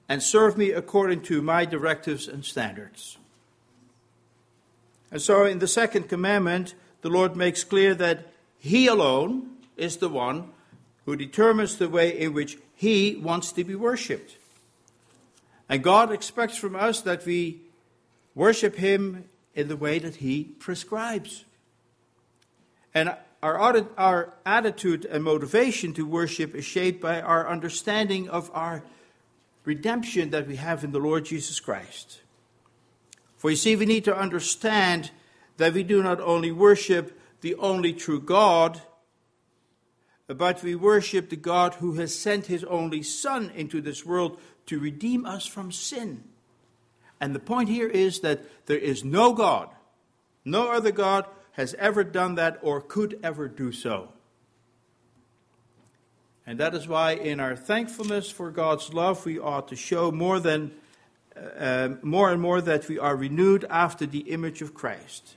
and 0.08 0.22
serve 0.22 0.58
me 0.58 0.72
according 0.72 1.22
to 1.22 1.42
my 1.42 1.66
directives 1.66 2.28
and 2.28 2.44
standards. 2.44 3.18
And 5.12 5.22
so 5.22 5.46
in 5.46 5.60
the 5.60 5.68
second 5.68 6.10
commandment, 6.10 6.76
the 7.02 7.10
Lord 7.10 7.36
makes 7.36 7.64
clear 7.64 7.96
that 7.96 8.28
He 8.60 8.88
alone 8.88 9.58
is 9.78 9.98
the 9.98 10.10
one 10.10 10.50
who 11.06 11.16
determines 11.16 11.78
the 11.78 11.90
way 11.90 12.18
in 12.18 12.34
which 12.34 12.58
He 12.76 13.16
wants 13.16 13.52
to 13.54 13.64
be 13.64 13.76
worshipped. 13.76 14.38
And 15.70 15.84
God 15.84 16.12
expects 16.12 16.58
from 16.58 16.76
us 16.76 17.02
that 17.02 17.26
we 17.26 17.62
worship 18.34 18.76
Him 18.76 19.26
in 19.54 19.68
the 19.68 19.78
way 19.78 20.00
that 20.00 20.16
He 20.16 20.44
prescribes. 20.44 21.46
And 22.94 23.16
our, 23.44 23.86
our 23.98 24.34
attitude 24.46 25.06
and 25.06 25.24
motivation 25.24 25.94
to 25.94 26.06
worship 26.06 26.56
is 26.56 26.66
shaped 26.66 27.00
by 27.00 27.22
our 27.22 27.48
understanding 27.48 28.28
of 28.30 28.50
our 28.54 28.84
redemption 29.64 30.32
that 30.32 30.48
we 30.48 30.56
have 30.56 30.84
in 30.84 30.92
the 30.92 31.00
Lord 31.00 31.26
Jesus 31.26 31.60
Christ. 31.60 32.22
For 33.38 33.52
you 33.52 33.56
see, 33.56 33.76
we 33.76 33.86
need 33.86 34.06
to 34.06 34.18
understand 34.18 35.12
that 35.58 35.74
we 35.74 35.84
do 35.84 36.02
not 36.02 36.20
only 36.20 36.52
worship 36.52 37.18
the 37.42 37.56
only 37.56 37.94
true 37.94 38.20
God, 38.20 38.82
but 40.28 40.62
we 40.62 40.76
worship 40.76 41.30
the 41.30 41.36
God 41.36 41.76
who 41.76 41.94
has 41.94 42.14
sent 42.14 42.48
his 42.48 42.64
only 42.66 43.02
Son 43.02 43.52
into 43.56 43.82
this 43.82 44.06
world 44.06 44.40
to 44.70 44.80
redeem 44.80 45.26
us 45.26 45.46
from 45.46 45.72
sin. 45.72 46.24
And 47.20 47.36
the 47.36 47.40
point 47.40 47.70
here 47.70 47.88
is 47.88 48.20
that 48.22 48.42
there 48.68 48.78
is 48.78 49.04
no 49.04 49.34
God, 49.34 49.70
no 50.46 50.72
other 50.72 50.92
God 50.92 51.26
has 51.54 51.74
ever 51.74 52.04
done 52.04 52.36
that 52.36 52.60
or 52.62 52.80
could 52.80 53.20
ever 53.24 53.48
do 53.48 53.72
so. 53.72 54.10
And 56.46 56.60
that 56.60 56.74
is 56.74 56.88
why, 56.88 57.12
in 57.12 57.40
our 57.40 57.56
thankfulness 57.56 58.30
for 58.30 58.52
God's 58.52 58.94
love, 58.94 59.26
we 59.26 59.38
ought 59.38 59.68
to 59.70 59.76
show 59.76 60.12
more 60.12 60.40
than 60.40 60.72
uh, 61.58 61.90
more 62.02 62.32
and 62.32 62.42
more 62.42 62.62
that 62.62 62.88
we 62.88 63.00
are 63.00 63.16
renewed 63.16 63.66
after 63.70 64.06
the 64.06 64.32
image 64.32 64.62
of 64.62 64.74
Christ. 64.74 65.36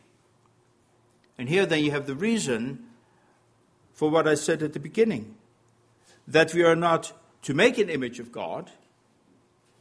And 1.38 1.48
here, 1.48 1.64
then, 1.64 1.84
you 1.84 1.90
have 1.90 2.06
the 2.06 2.14
reason 2.14 2.84
for 3.92 4.10
what 4.10 4.26
I 4.26 4.34
said 4.34 4.62
at 4.62 4.72
the 4.72 4.80
beginning 4.80 5.36
that 6.26 6.54
we 6.54 6.62
are 6.64 6.76
not 6.76 7.12
to 7.42 7.54
make 7.54 7.78
an 7.78 7.88
image 7.88 8.20
of 8.20 8.32
God, 8.32 8.70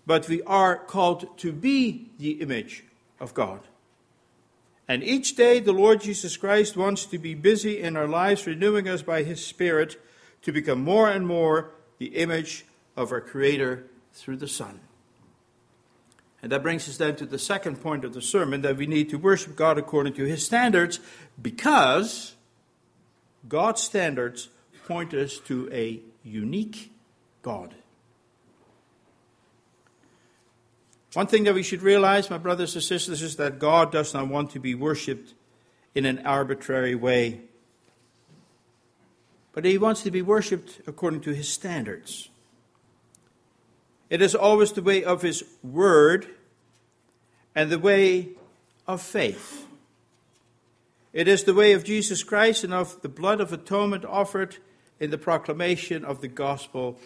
but 0.05 0.27
we 0.27 0.41
are 0.43 0.77
called 0.77 1.37
to 1.39 1.51
be 1.51 2.09
the 2.17 2.41
image 2.41 2.83
of 3.19 3.33
God. 3.33 3.61
And 4.87 5.03
each 5.03 5.35
day, 5.35 5.59
the 5.59 5.71
Lord 5.71 6.01
Jesus 6.01 6.35
Christ 6.35 6.75
wants 6.75 7.05
to 7.05 7.17
be 7.17 7.33
busy 7.33 7.79
in 7.79 7.95
our 7.95 8.07
lives, 8.07 8.45
renewing 8.45 8.89
us 8.89 9.01
by 9.01 9.23
His 9.23 9.45
Spirit 9.45 9.95
to 10.41 10.51
become 10.51 10.83
more 10.83 11.09
and 11.09 11.25
more 11.25 11.71
the 11.97 12.07
image 12.07 12.65
of 12.97 13.11
our 13.11 13.21
Creator 13.21 13.85
through 14.13 14.37
the 14.37 14.47
Son. 14.47 14.81
And 16.41 16.51
that 16.51 16.63
brings 16.63 16.89
us 16.89 16.97
then 16.97 17.15
to 17.17 17.25
the 17.25 17.39
second 17.39 17.81
point 17.81 18.03
of 18.03 18.13
the 18.13 18.21
sermon 18.21 18.63
that 18.63 18.77
we 18.77 18.87
need 18.87 19.09
to 19.11 19.17
worship 19.17 19.55
God 19.55 19.77
according 19.77 20.13
to 20.13 20.25
His 20.25 20.45
standards 20.45 20.99
because 21.41 22.33
God's 23.47 23.81
standards 23.81 24.49
point 24.87 25.13
us 25.13 25.37
to 25.45 25.69
a 25.71 26.01
unique 26.23 26.91
God. 27.43 27.75
One 31.13 31.27
thing 31.27 31.43
that 31.43 31.53
we 31.53 31.63
should 31.63 31.81
realize, 31.81 32.29
my 32.29 32.37
brothers 32.37 32.73
and 32.75 32.83
sisters, 32.83 33.21
is 33.21 33.35
that 33.35 33.59
God 33.59 33.91
does 33.91 34.13
not 34.13 34.27
want 34.27 34.51
to 34.51 34.59
be 34.59 34.75
worshipped 34.75 35.33
in 35.93 36.05
an 36.05 36.25
arbitrary 36.25 36.95
way 36.95 37.41
but 39.53 39.65
he 39.65 39.77
wants 39.77 40.03
to 40.03 40.11
be 40.11 40.21
worshipped 40.21 40.81
according 40.87 41.21
to 41.21 41.33
his 41.33 41.49
standards. 41.49 42.29
It 44.09 44.21
is 44.21 44.35
always 44.35 44.73
the 44.73 44.81
way 44.81 45.03
of 45.03 45.21
his 45.21 45.43
word 45.63 46.27
and 47.55 47.69
the 47.69 47.79
way 47.79 48.29
of 48.87 49.01
faith. 49.01 49.65
It 51.13 51.27
is 51.27 51.43
the 51.43 51.53
way 51.53 51.73
of 51.73 51.83
Jesus 51.83 52.23
Christ 52.23 52.63
and 52.63 52.73
of 52.73 53.01
the 53.01 53.09
blood 53.09 53.41
of 53.41 53.51
atonement 53.51 54.05
offered 54.05 54.57
in 54.99 55.11
the 55.11 55.17
proclamation 55.17 56.05
of 56.05 56.21
the 56.21 56.27
gospel. 56.27 56.97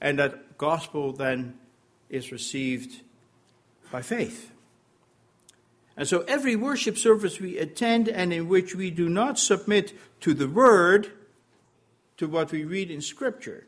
And 0.00 0.18
that 0.18 0.58
gospel 0.58 1.12
then 1.12 1.58
is 2.12 2.30
received 2.30 3.00
by 3.90 4.02
faith. 4.02 4.52
And 5.96 6.06
so 6.06 6.20
every 6.28 6.54
worship 6.54 6.96
service 6.96 7.40
we 7.40 7.58
attend 7.58 8.08
and 8.08 8.32
in 8.32 8.48
which 8.48 8.74
we 8.74 8.90
do 8.90 9.08
not 9.08 9.38
submit 9.38 9.92
to 10.20 10.32
the 10.32 10.48
word, 10.48 11.10
to 12.18 12.28
what 12.28 12.52
we 12.52 12.64
read 12.64 12.90
in 12.90 13.00
Scripture, 13.00 13.66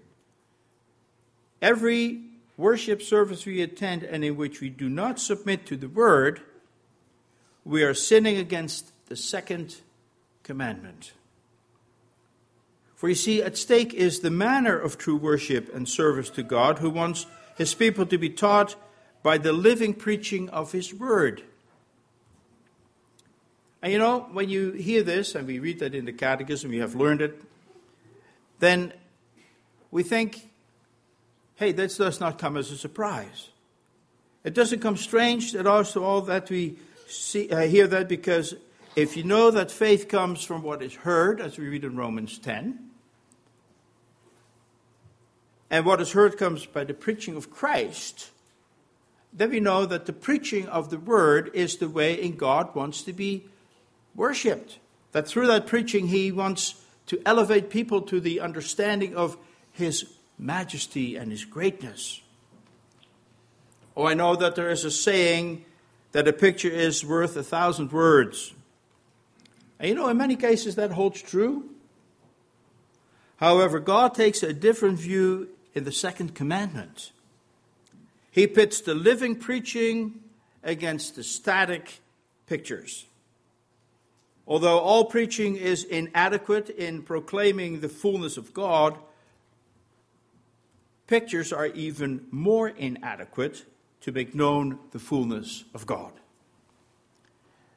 every 1.60 2.22
worship 2.56 3.02
service 3.02 3.44
we 3.44 3.60
attend 3.60 4.04
and 4.04 4.24
in 4.24 4.36
which 4.36 4.60
we 4.60 4.68
do 4.68 4.88
not 4.88 5.18
submit 5.18 5.66
to 5.66 5.76
the 5.76 5.88
word, 5.88 6.40
we 7.64 7.82
are 7.82 7.94
sinning 7.94 8.36
against 8.36 8.92
the 9.06 9.16
second 9.16 9.76
commandment. 10.42 11.12
For 13.04 13.10
you 13.10 13.14
see, 13.14 13.42
at 13.42 13.58
stake 13.58 13.92
is 13.92 14.20
the 14.20 14.30
manner 14.30 14.78
of 14.78 14.96
true 14.96 15.18
worship 15.18 15.74
and 15.74 15.86
service 15.86 16.30
to 16.30 16.42
God, 16.42 16.78
who 16.78 16.88
wants 16.88 17.26
his 17.54 17.74
people 17.74 18.06
to 18.06 18.16
be 18.16 18.30
taught 18.30 18.76
by 19.22 19.36
the 19.36 19.52
living 19.52 19.92
preaching 19.92 20.48
of 20.48 20.72
his 20.72 20.94
word. 20.94 21.42
And 23.82 23.92
you 23.92 23.98
know, 23.98 24.20
when 24.32 24.48
you 24.48 24.72
hear 24.72 25.02
this, 25.02 25.34
and 25.34 25.46
we 25.46 25.58
read 25.58 25.80
that 25.80 25.94
in 25.94 26.06
the 26.06 26.14
Catechism, 26.14 26.70
we 26.70 26.78
have 26.78 26.94
learned 26.94 27.20
it, 27.20 27.42
then 28.60 28.94
we 29.90 30.02
think, 30.02 30.48
hey, 31.56 31.72
this 31.72 31.98
does 31.98 32.20
not 32.20 32.38
come 32.38 32.56
as 32.56 32.70
a 32.70 32.78
surprise. 32.78 33.50
It 34.44 34.54
doesn't 34.54 34.80
come 34.80 34.96
strange 34.96 35.54
at 35.54 35.66
all 35.66 35.84
to 35.84 36.02
all 36.02 36.22
that 36.22 36.48
we 36.48 36.78
see, 37.06 37.50
uh, 37.50 37.66
hear 37.66 37.86
that 37.86 38.08
because 38.08 38.54
if 38.96 39.14
you 39.14 39.24
know 39.24 39.50
that 39.50 39.70
faith 39.70 40.08
comes 40.08 40.42
from 40.42 40.62
what 40.62 40.82
is 40.82 40.94
heard, 40.94 41.38
as 41.38 41.58
we 41.58 41.68
read 41.68 41.84
in 41.84 41.98
Romans 41.98 42.38
10, 42.38 42.92
and 45.74 45.84
what 45.84 46.00
is 46.00 46.12
heard 46.12 46.38
comes 46.38 46.66
by 46.66 46.84
the 46.84 46.94
preaching 46.94 47.34
of 47.34 47.50
Christ, 47.50 48.30
then 49.32 49.50
we 49.50 49.58
know 49.58 49.84
that 49.84 50.06
the 50.06 50.12
preaching 50.12 50.68
of 50.68 50.88
the 50.88 51.00
word 51.00 51.50
is 51.52 51.78
the 51.78 51.88
way 51.88 52.14
in 52.14 52.36
God 52.36 52.76
wants 52.76 53.02
to 53.02 53.12
be 53.12 53.46
worshipped. 54.14 54.78
That 55.10 55.26
through 55.26 55.48
that 55.48 55.66
preaching, 55.66 56.06
he 56.06 56.30
wants 56.30 56.80
to 57.06 57.20
elevate 57.26 57.70
people 57.70 58.02
to 58.02 58.20
the 58.20 58.38
understanding 58.38 59.16
of 59.16 59.36
his 59.72 60.06
majesty 60.38 61.16
and 61.16 61.32
his 61.32 61.44
greatness. 61.44 62.20
Oh, 63.96 64.06
I 64.06 64.14
know 64.14 64.36
that 64.36 64.54
there 64.54 64.70
is 64.70 64.84
a 64.84 64.92
saying 64.92 65.64
that 66.12 66.28
a 66.28 66.32
picture 66.32 66.70
is 66.70 67.04
worth 67.04 67.36
a 67.36 67.42
thousand 67.42 67.90
words. 67.90 68.54
And 69.80 69.88
you 69.88 69.96
know, 69.96 70.06
in 70.06 70.18
many 70.18 70.36
cases 70.36 70.76
that 70.76 70.92
holds 70.92 71.20
true. 71.20 71.68
However, 73.38 73.80
God 73.80 74.14
takes 74.14 74.44
a 74.44 74.52
different 74.52 75.00
view 75.00 75.48
in 75.74 75.84
the 75.84 75.92
second 75.92 76.34
commandment. 76.34 77.12
He 78.30 78.46
pits 78.46 78.80
the 78.80 78.94
living 78.94 79.36
preaching 79.36 80.20
against 80.62 81.16
the 81.16 81.22
static 81.22 82.00
pictures. 82.46 83.06
Although 84.46 84.78
all 84.78 85.06
preaching 85.06 85.56
is 85.56 85.84
inadequate 85.84 86.68
in 86.68 87.02
proclaiming 87.02 87.80
the 87.80 87.88
fullness 87.88 88.36
of 88.36 88.52
God, 88.52 88.98
pictures 91.06 91.52
are 91.52 91.66
even 91.66 92.26
more 92.30 92.68
inadequate 92.68 93.64
to 94.02 94.12
make 94.12 94.34
known 94.34 94.78
the 94.90 94.98
fullness 94.98 95.64
of 95.74 95.86
God. 95.86 96.12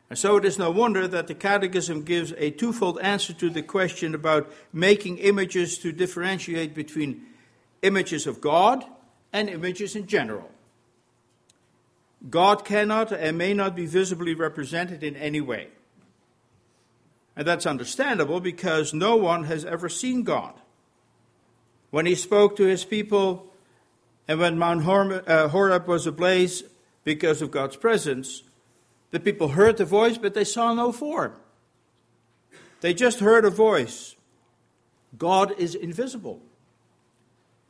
And 0.10 0.18
so 0.18 0.38
it 0.38 0.46
is 0.46 0.58
no 0.58 0.72
wonder 0.72 1.08
that 1.08 1.27
the 1.27 1.36
Catechism 1.36 2.04
gives 2.04 2.34
a 2.38 2.51
twofold 2.51 3.00
answer 3.00 3.34
to 3.34 3.50
the 3.50 3.62
question 3.62 4.16
about 4.16 4.51
making 4.72 5.18
images 5.18 5.77
to 5.80 5.92
differentiate 5.92 6.74
between 6.74 7.25
images 7.81 8.27
of 8.27 8.41
God 8.41 8.86
and 9.34 9.50
images 9.50 9.96
in 9.96 10.07
general. 10.07 10.50
God 12.29 12.65
cannot 12.65 13.12
and 13.12 13.38
may 13.38 13.53
not 13.53 13.75
be 13.75 13.86
visibly 13.86 14.34
represented 14.34 15.03
in 15.03 15.15
any 15.15 15.41
way. 15.41 15.67
And 17.36 17.48
that's 17.48 17.67
understandable 17.67 18.39
because 18.39 18.93
no 18.93 19.15
one 19.15 19.43
has 19.43 19.63
ever 19.63 19.89
seen 19.89 20.24
God. 20.24 20.53
When 21.91 22.05
he 22.05 22.15
spoke 22.15 22.55
to 22.57 22.63
his 22.63 22.84
people 22.84 23.53
and 24.27 24.39
when 24.39 24.57
Mount 24.57 24.84
uh, 25.27 25.48
Horeb 25.50 25.88
was 25.88 26.07
ablaze 26.07 26.63
because 27.03 27.41
of 27.41 27.51
God's 27.51 27.75
presence, 27.75 28.43
the 29.12 29.19
people 29.19 29.50
heard 29.50 29.77
the 29.77 29.86
voice, 29.86 30.17
but 30.17 30.34
they 30.34 30.43
saw 30.43 30.74
no 30.74 30.91
form. 30.91 31.34
They 32.81 32.93
just 32.93 33.19
heard 33.19 33.46
a 33.46 33.50
voice. 33.50 34.15
God 35.17 35.53
is 35.57 35.75
invisible. 35.75 36.41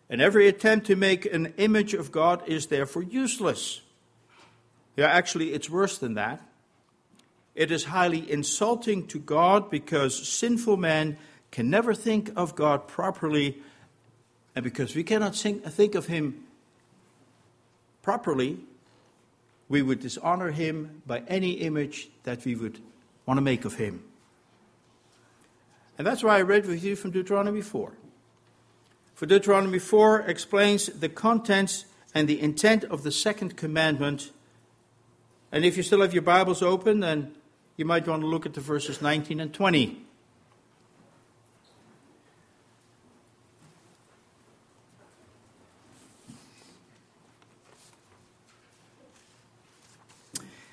And 0.10 0.22
every 0.22 0.48
attempt 0.48 0.88
to 0.88 0.96
make 0.96 1.26
an 1.26 1.54
image 1.58 1.94
of 1.94 2.12
God 2.12 2.48
is 2.48 2.68
therefore 2.68 3.04
useless. 3.04 3.82
Yeah, 4.96 5.08
actually, 5.08 5.54
it's 5.54 5.70
worse 5.70 5.98
than 5.98 6.14
that. 6.16 6.42
It 7.56 7.72
is 7.72 7.86
highly 7.86 8.30
insulting 8.32 9.08
to 9.08 9.20
God 9.20 9.70
because 9.70 10.28
sinful 10.28 10.78
men 10.78 11.18
can 11.52 11.70
never 11.70 11.94
think 11.94 12.32
of 12.36 12.56
God 12.56 12.88
properly, 12.88 13.58
and 14.56 14.64
because 14.64 14.96
we 14.96 15.04
cannot 15.04 15.36
think 15.36 15.96
of 15.96 16.06
Him 16.08 16.44
properly, 18.02 18.60
we 19.68 19.82
would 19.82 20.00
dishonor 20.00 20.52
Him 20.52 21.02
by 21.06 21.24
any 21.28 21.54
image 21.54 22.10
that 22.24 22.46
we 22.46 22.56
would 22.56 22.80
want 23.26 23.38
to 23.38 23.42
make 23.42 23.66
of 23.66 23.76
Him. 23.76 24.04
And 25.98 26.06
that's 26.06 26.24
why 26.24 26.38
I 26.38 26.42
read 26.42 26.66
with 26.66 26.84
you 26.84 26.96
from 26.96 27.12
Deuteronomy 27.12 27.62
4. 27.62 27.92
For 29.18 29.26
Deuteronomy 29.26 29.80
4 29.80 30.22
explains 30.22 30.86
the 30.86 31.10
contents 31.10 31.86
and 32.14 32.30
the 32.30 32.40
intent 32.40 32.84
of 32.84 33.02
the 33.02 33.12
second 33.12 33.58
commandment 33.58 34.30
and 35.52 35.64
if 35.64 35.78
you 35.78 35.84
still 35.84 36.02
have 36.02 36.14
your 36.14 36.22
Bibles 36.24 36.62
open, 36.62 37.00
then 37.00 37.34
you 37.78 37.86
might 37.86 38.08
want 38.08 38.22
to 38.22 38.28
look 38.28 38.46
at 38.46 38.54
the 38.54 38.62
verses 38.62 39.02
19 39.02 39.40
and 39.40 39.54
20. 39.54 40.04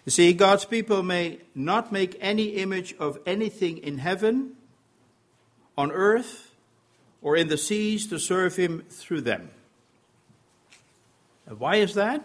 You 0.05 0.11
see, 0.11 0.35
God's 0.35 0.67
people 0.67 1.03
may 1.03 1.39
not 1.55 1.93
make 1.93 2.19
any 2.21 2.57
image 2.57 2.95
of 2.99 3.19
anything 3.25 3.79
in 3.79 3.99
heaven, 3.99 4.53
on 5.79 5.91
earth, 5.93 6.54
or 7.25 7.37
in 7.37 7.49
the 7.49 7.59
seas 7.59 8.07
to 8.07 8.21
serve 8.21 8.55
Him 8.55 8.85
through 8.91 9.23
them. 9.23 9.51
And 11.47 11.59
why 11.59 11.77
is 11.77 11.95
that? 11.95 12.23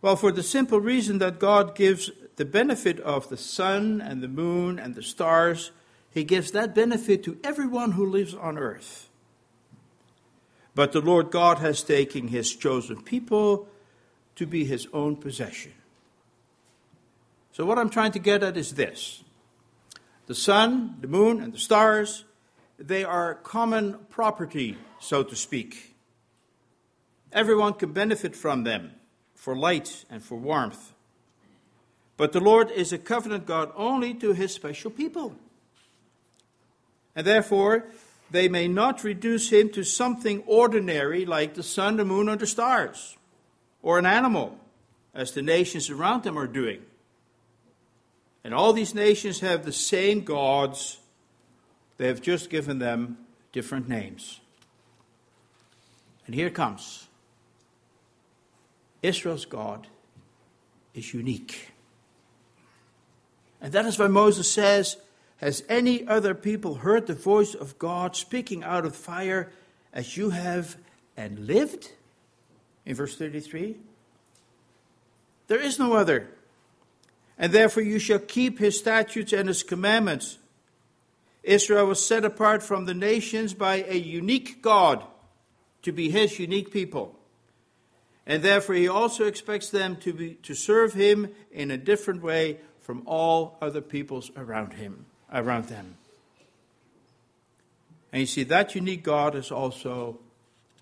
Well, 0.00 0.16
for 0.16 0.32
the 0.32 0.44
simple 0.44 0.80
reason 0.80 1.18
that 1.18 1.40
God 1.40 1.74
gives 1.74 2.10
the 2.36 2.44
benefit 2.44 2.98
of 3.00 3.28
the 3.28 3.36
sun 3.36 4.00
and 4.00 4.22
the 4.22 4.28
moon 4.28 4.78
and 4.78 4.94
the 4.94 5.02
stars, 5.02 5.72
He 6.10 6.22
gives 6.24 6.52
that 6.52 6.74
benefit 6.74 7.24
to 7.24 7.36
everyone 7.42 7.92
who 7.92 8.06
lives 8.06 8.32
on 8.32 8.56
earth. 8.56 9.08
But 10.74 10.92
the 10.92 11.00
Lord 11.00 11.30
God 11.30 11.58
has 11.58 11.82
taken 11.82 12.28
His 12.28 12.54
chosen 12.54 13.02
people 13.02 13.68
to 14.36 14.46
be 14.46 14.64
His 14.64 14.86
own 14.92 15.16
possession. 15.16 15.72
So, 17.52 17.66
what 17.66 17.78
I'm 17.78 17.90
trying 17.90 18.12
to 18.12 18.18
get 18.20 18.44
at 18.44 18.56
is 18.56 18.74
this 18.74 19.24
the 20.26 20.34
sun, 20.34 20.96
the 21.00 21.08
moon, 21.08 21.42
and 21.42 21.52
the 21.52 21.58
stars, 21.58 22.24
they 22.78 23.04
are 23.04 23.34
common 23.34 23.98
property, 24.10 24.76
so 25.00 25.22
to 25.22 25.36
speak. 25.36 25.94
Everyone 27.32 27.74
can 27.74 27.92
benefit 27.92 28.36
from 28.36 28.64
them 28.64 28.92
for 29.34 29.56
light 29.56 30.04
and 30.10 30.22
for 30.22 30.36
warmth. 30.36 30.92
But 32.16 32.32
the 32.32 32.40
Lord 32.40 32.70
is 32.70 32.92
a 32.92 32.98
covenant 32.98 33.46
God 33.46 33.72
only 33.74 34.14
to 34.14 34.32
his 34.32 34.52
special 34.52 34.90
people. 34.90 35.34
And 37.16 37.26
therefore, 37.26 37.84
they 38.30 38.48
may 38.48 38.68
not 38.68 39.04
reduce 39.04 39.50
him 39.50 39.70
to 39.70 39.84
something 39.84 40.42
ordinary 40.46 41.26
like 41.26 41.54
the 41.54 41.62
sun, 41.62 41.96
the 41.96 42.04
moon, 42.04 42.28
or 42.28 42.36
the 42.36 42.46
stars, 42.46 43.16
or 43.82 43.98
an 43.98 44.06
animal, 44.06 44.58
as 45.14 45.32
the 45.32 45.42
nations 45.42 45.90
around 45.90 46.22
them 46.22 46.38
are 46.38 46.46
doing. 46.46 46.82
And 48.44 48.54
all 48.54 48.72
these 48.72 48.94
nations 48.94 49.40
have 49.40 49.64
the 49.64 49.72
same 49.72 50.24
gods, 50.24 50.98
they 52.02 52.08
have 52.08 52.20
just 52.20 52.50
given 52.50 52.80
them 52.80 53.16
different 53.52 53.88
names. 53.88 54.40
And 56.26 56.34
here 56.34 56.50
comes 56.50 57.06
Israel's 59.02 59.44
God 59.44 59.86
is 60.94 61.14
unique. 61.14 61.68
And 63.60 63.72
that 63.72 63.86
is 63.86 64.00
why 64.00 64.08
Moses 64.08 64.50
says, 64.50 64.96
Has 65.36 65.62
any 65.68 66.04
other 66.08 66.34
people 66.34 66.74
heard 66.74 67.06
the 67.06 67.14
voice 67.14 67.54
of 67.54 67.78
God 67.78 68.16
speaking 68.16 68.64
out 68.64 68.84
of 68.84 68.96
fire 68.96 69.52
as 69.92 70.16
you 70.16 70.30
have 70.30 70.76
and 71.16 71.46
lived? 71.46 71.92
In 72.84 72.96
verse 72.96 73.14
33. 73.14 73.76
There 75.46 75.60
is 75.60 75.78
no 75.78 75.92
other. 75.92 76.30
And 77.38 77.52
therefore 77.52 77.84
you 77.84 78.00
shall 78.00 78.18
keep 78.18 78.58
his 78.58 78.76
statutes 78.76 79.32
and 79.32 79.46
his 79.46 79.62
commandments. 79.62 80.38
Israel 81.42 81.86
was 81.86 82.04
set 82.04 82.24
apart 82.24 82.62
from 82.62 82.84
the 82.84 82.94
nations 82.94 83.54
by 83.54 83.84
a 83.88 83.96
unique 83.96 84.62
God 84.62 85.04
to 85.82 85.92
be 85.92 86.10
his 86.10 86.38
unique 86.38 86.70
people. 86.70 87.18
And 88.26 88.42
therefore, 88.42 88.76
he 88.76 88.86
also 88.86 89.26
expects 89.26 89.70
them 89.70 89.96
to, 89.96 90.12
be, 90.12 90.34
to 90.44 90.54
serve 90.54 90.94
him 90.94 91.28
in 91.50 91.70
a 91.70 91.76
different 91.76 92.22
way 92.22 92.58
from 92.80 93.02
all 93.06 93.58
other 93.60 93.80
peoples 93.80 94.30
around 94.36 94.74
him, 94.74 95.06
around 95.32 95.66
them. 95.66 95.96
And 98.12 98.20
you 98.20 98.26
see, 98.26 98.44
that 98.44 98.74
unique 98.74 99.02
God 99.02 99.34
is 99.34 99.50
also 99.50 100.20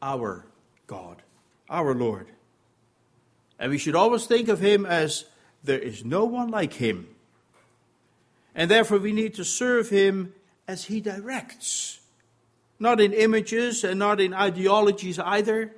our 0.03 0.45
God, 0.87 1.23
our 1.69 1.95
Lord. 1.95 2.27
And 3.59 3.71
we 3.71 3.79
should 3.79 3.95
always 3.95 4.27
think 4.27 4.49
of 4.49 4.61
him 4.61 4.85
as 4.85 5.25
there 5.63 5.79
is 5.79 6.05
no 6.05 6.25
one 6.25 6.51
like 6.51 6.75
him. 6.75 7.07
And 8.55 8.71
therefore, 8.71 8.99
we 8.99 9.13
need 9.13 9.35
to 9.35 9.45
serve 9.45 9.89
him 9.89 10.35
as 10.67 10.85
he 10.85 11.01
directs, 11.01 12.01
not 12.79 13.01
in 13.01 13.13
images 13.13 13.85
and 13.85 13.99
not 13.99 14.21
in 14.21 14.33
ideologies 14.33 15.19
either 15.19 15.73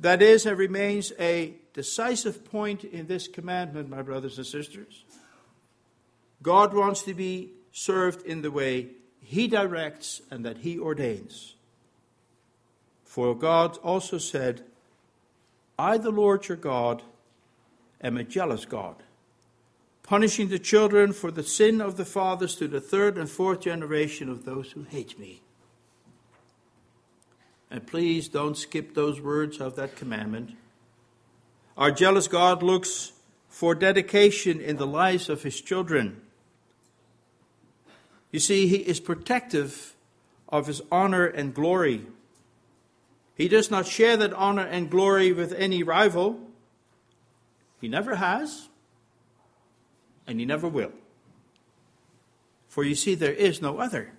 that 0.00 0.22
is 0.22 0.46
and 0.46 0.58
remains 0.58 1.12
a 1.20 1.54
decisive 1.74 2.44
point 2.44 2.84
in 2.84 3.06
this 3.06 3.28
commandment, 3.28 3.90
my 3.90 4.02
brothers 4.02 4.38
and 4.38 4.46
sisters. 4.46 5.04
God 6.42 6.72
wants 6.72 7.02
to 7.02 7.14
be 7.14 7.50
served 7.70 8.26
in 8.26 8.40
the 8.40 8.50
way 8.50 8.88
He 9.20 9.46
directs 9.46 10.22
and 10.30 10.44
that 10.44 10.58
He 10.58 10.78
ordains. 10.78 11.54
For 13.04 13.34
God 13.34 13.76
also 13.78 14.16
said, 14.16 14.62
I, 15.78 15.98
the 15.98 16.10
Lord 16.10 16.48
your 16.48 16.56
God, 16.56 17.02
am 18.02 18.16
a 18.16 18.24
jealous 18.24 18.64
God, 18.64 18.96
punishing 20.10 20.48
the 20.48 20.58
children 20.58 21.12
for 21.12 21.30
the 21.30 21.44
sin 21.44 21.80
of 21.80 21.96
the 21.96 22.04
fathers 22.04 22.56
to 22.56 22.66
the 22.66 22.80
third 22.80 23.16
and 23.16 23.30
fourth 23.30 23.60
generation 23.60 24.28
of 24.28 24.44
those 24.44 24.72
who 24.72 24.82
hate 24.82 25.16
me. 25.20 25.40
And 27.70 27.86
please 27.86 28.26
don't 28.26 28.56
skip 28.56 28.94
those 28.94 29.20
words 29.20 29.60
of 29.60 29.76
that 29.76 29.94
commandment. 29.94 30.56
Our 31.76 31.92
jealous 31.92 32.26
God 32.26 32.60
looks 32.60 33.12
for 33.48 33.72
dedication 33.76 34.60
in 34.60 34.78
the 34.78 34.86
lives 34.86 35.28
of 35.28 35.44
his 35.44 35.60
children. 35.60 36.20
You 38.32 38.40
see, 38.40 38.66
he 38.66 38.78
is 38.78 38.98
protective 38.98 39.94
of 40.48 40.66
his 40.66 40.82
honor 40.90 41.26
and 41.26 41.54
glory. 41.54 42.04
He 43.36 43.46
does 43.46 43.70
not 43.70 43.86
share 43.86 44.16
that 44.16 44.32
honor 44.32 44.66
and 44.66 44.90
glory 44.90 45.32
with 45.32 45.52
any 45.52 45.84
rival. 45.84 46.40
He 47.80 47.86
never 47.86 48.16
has, 48.16 48.69
and 50.30 50.38
he 50.38 50.46
never 50.46 50.68
will. 50.68 50.92
For 52.68 52.84
you 52.84 52.94
see, 52.94 53.16
there 53.16 53.32
is 53.32 53.60
no 53.60 53.78
other. 53.78 54.12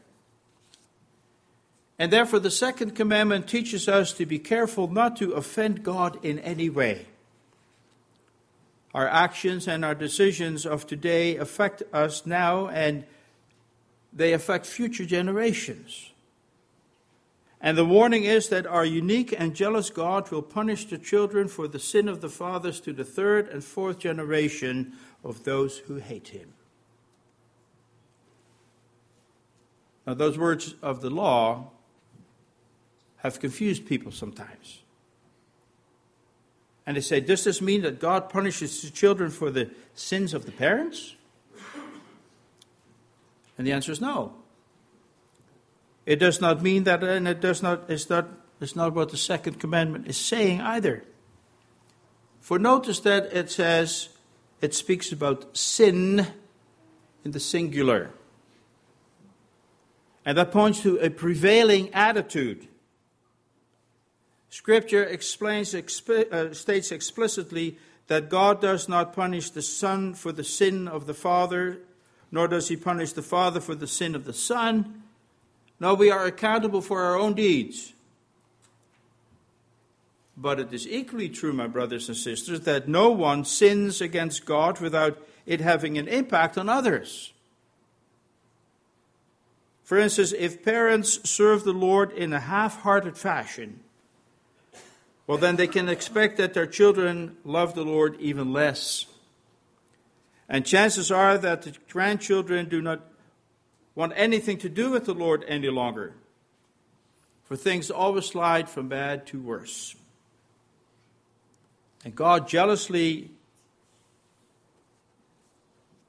And 1.97 2.12
therefore, 2.12 2.39
the 2.39 2.52
second 2.52 2.95
commandment 2.95 3.47
teaches 3.47 3.88
us 3.88 4.12
to 4.13 4.26
be 4.26 4.38
careful 4.38 4.88
not 4.88 5.15
to 5.17 5.32
offend 5.32 5.84
God 5.84 6.24
in 6.24 6.38
any 6.39 6.69
way. 6.69 7.06
Our 8.93 9.08
actions 9.08 9.69
and 9.69 9.86
our 9.86 9.95
decisions 9.95 10.65
of 10.65 10.86
today 10.86 11.38
affect 11.38 11.82
us 11.93 12.26
now 12.26 12.67
and 12.67 13.06
they 14.12 14.34
affect 14.34 14.65
future 14.65 15.06
generations. 15.06 16.12
And 17.62 17.78
the 17.78 17.86
warning 17.86 18.24
is 18.24 18.50
that 18.50 18.65
our 18.65 18.84
unique 18.84 19.34
and 19.38 19.56
jealous 19.56 19.91
God 19.91 20.30
will 20.32 20.41
punish 20.41 20.86
the 20.86 20.97
children 20.97 21.47
for 21.47 21.67
the 21.67 21.80
sin 21.80 22.10
of 22.10 22.19
the 22.19 22.30
fathers 22.30 22.82
to 22.82 22.91
the 22.91 23.06
third 23.06 23.47
and 23.47 23.63
fourth 23.63 24.00
generation 24.00 24.93
of 25.23 25.43
those 25.43 25.79
who 25.79 25.95
hate 25.95 26.29
him. 26.29 26.53
Now, 30.05 30.15
those 30.15 30.38
words 30.38 30.75
of 30.81 31.01
the 31.01 31.10
law 31.10 31.69
have 33.17 33.39
confused 33.39 33.86
people 33.86 34.12
sometimes. 34.12 34.81
And 36.86 36.97
they 36.97 37.01
say, 37.01 37.19
Does 37.19 37.43
this 37.43 37.62
mean 37.62 37.84
that 37.84 37.99
God 37.99 38.29
punishes 38.29 38.81
the 38.81 38.89
children 38.89 39.29
for 39.29 39.51
the 39.51 39.69
sins 39.93 40.34
of 40.34 40.45
the 40.45 40.51
parents? 40.51 41.15
And 43.57 43.67
the 43.67 43.73
answer 43.73 43.91
is 43.91 44.01
no. 44.01 44.34
It 46.05 46.15
does 46.15 46.41
not 46.41 46.63
mean 46.63 46.86
that, 46.86 47.03
and 47.03 47.27
it 47.27 47.39
does 47.39 47.62
not, 47.62 47.89
it's 47.89 48.10
not, 48.10 48.27
it's 48.60 48.75
not 48.75 48.95
what 48.95 49.10
the 49.10 49.17
second 49.17 49.60
commandment 49.60 50.07
is 50.07 50.17
saying 50.17 50.62
either. 50.62 51.03
For 52.39 52.57
notice 52.57 52.99
that 53.01 53.31
it 53.31 53.51
says, 53.51 54.10
it 54.62 54.74
speaks 54.76 55.12
about 55.12 55.58
sin 55.58 56.28
in 57.26 57.32
the 57.32 57.39
singular. 57.39 58.12
And 60.26 60.38
that 60.38 60.52
points 60.52 60.82
to 60.82 60.97
a 60.97 61.10
prevailing 61.10 61.93
attitude. 61.93 62.67
Scripture 64.50 65.04
explains, 65.04 65.74
uh, 65.74 66.54
states 66.54 66.91
explicitly 66.91 67.78
that 68.08 68.30
God 68.30 68.62
does 68.62 68.88
not 68.89 69.13
punish 69.13 69.50
the 69.50 69.62
Son 69.62 70.13
for 70.13 70.32
the 70.32 70.43
sin 70.43 70.88
of 70.88 71.08
the 71.08 71.13
Father, 71.13 71.80
nor 72.32 72.47
does 72.47 72.67
he 72.67 72.76
punish 72.76 73.13
the 73.13 73.21
Father 73.21 73.60
for 73.60 73.74
the 73.74 73.88
sin 73.88 74.13
of 74.13 74.26
the 74.26 74.34
Son. 74.34 75.04
No, 75.80 75.93
we 75.93 76.12
are 76.12 76.26
accountable 76.26 76.82
for 76.82 77.02
our 77.02 77.17
own 77.17 77.34
deeds. 77.34 77.93
But 80.38 80.60
it 80.60 80.74
is 80.74 80.88
equally 80.88 81.30
true, 81.30 81.54
my 81.54 81.67
brothers 81.67 82.08
and 82.08 82.17
sisters, 82.17 82.62
that 82.62 82.88
no 82.88 83.10
one 83.10 83.46
sins 83.46 84.02
against 84.02 84.46
God 84.46 84.80
without 84.80 85.22
it 85.46 85.62
having 85.62 85.98
an 85.98 86.08
impact 86.08 86.58
on 86.58 86.70
others. 86.70 87.34
For 89.84 89.98
instance, 89.98 90.34
if 90.38 90.63
parents 90.63 91.30
serve 91.30 91.63
the 91.63 91.74
Lord 91.74 92.13
in 92.13 92.32
a 92.32 92.39
half 92.39 92.80
hearted 92.82 93.17
fashion, 93.17 93.82
well, 95.28 95.38
then 95.38 95.58
they 95.58 95.67
can 95.67 95.89
expect 95.89 96.38
that 96.38 96.54
their 96.54 96.65
children 96.65 97.38
love 97.44 97.76
the 97.76 97.84
Lord 97.84 98.15
even 98.20 98.54
less. 98.54 99.06
And 100.48 100.65
chances 100.65 101.12
are 101.12 101.38
that 101.38 101.62
the 101.63 101.74
grandchildren 101.89 102.67
do 102.67 102.82
not 102.82 103.02
want 103.96 104.13
anything 104.15 104.58
to 104.60 104.70
do 104.70 104.91
with 104.91 105.06
the 105.06 105.13
Lord 105.13 105.44
any 105.48 105.70
longer, 105.70 106.13
for 107.44 107.56
things 107.56 107.91
always 107.91 108.26
slide 108.26 108.70
from 108.70 108.88
bad 108.88 109.28
to 109.28 109.41
worse. 109.41 109.96
And 112.04 112.16
God 112.16 112.48
jealously 112.48 113.32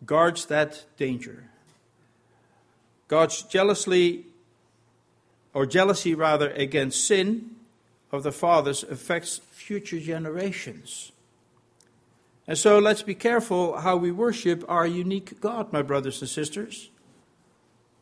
guards 0.05 0.47
that 0.47 0.85
danger. 0.97 1.45
God's 3.09 3.43
jealously, 3.43 4.25
or 5.53 5.67
jealousy 5.67 6.15
rather, 6.15 6.51
against 6.51 7.07
sin 7.07 7.57
of 8.11 8.23
the 8.23 8.33
fathers 8.33 8.83
affects 8.83 9.41
future 9.51 10.01
generations. 10.01 11.13
And 12.47 12.59
so 12.59 12.79
let's 12.79 13.03
be 13.03 13.15
careful 13.15 13.79
how 13.79 13.97
we 13.97 14.11
worship 14.11 14.65
our 14.69 14.87
unique 14.87 15.41
God, 15.41 15.73
my 15.73 15.83
brothers 15.83 16.21
and 16.21 16.29
sisters. 16.29 16.91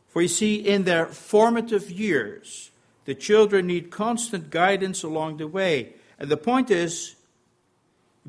For 0.07 0.21
you 0.21 0.27
see, 0.27 0.55
in 0.55 0.83
their 0.83 1.05
formative 1.05 1.89
years, 1.91 2.71
the 3.05 3.15
children 3.15 3.67
need 3.67 3.91
constant 3.91 4.49
guidance 4.49 5.03
along 5.03 5.37
the 5.37 5.47
way. 5.47 5.93
And 6.19 6.29
the 6.29 6.37
point 6.37 6.71
is 6.71 7.15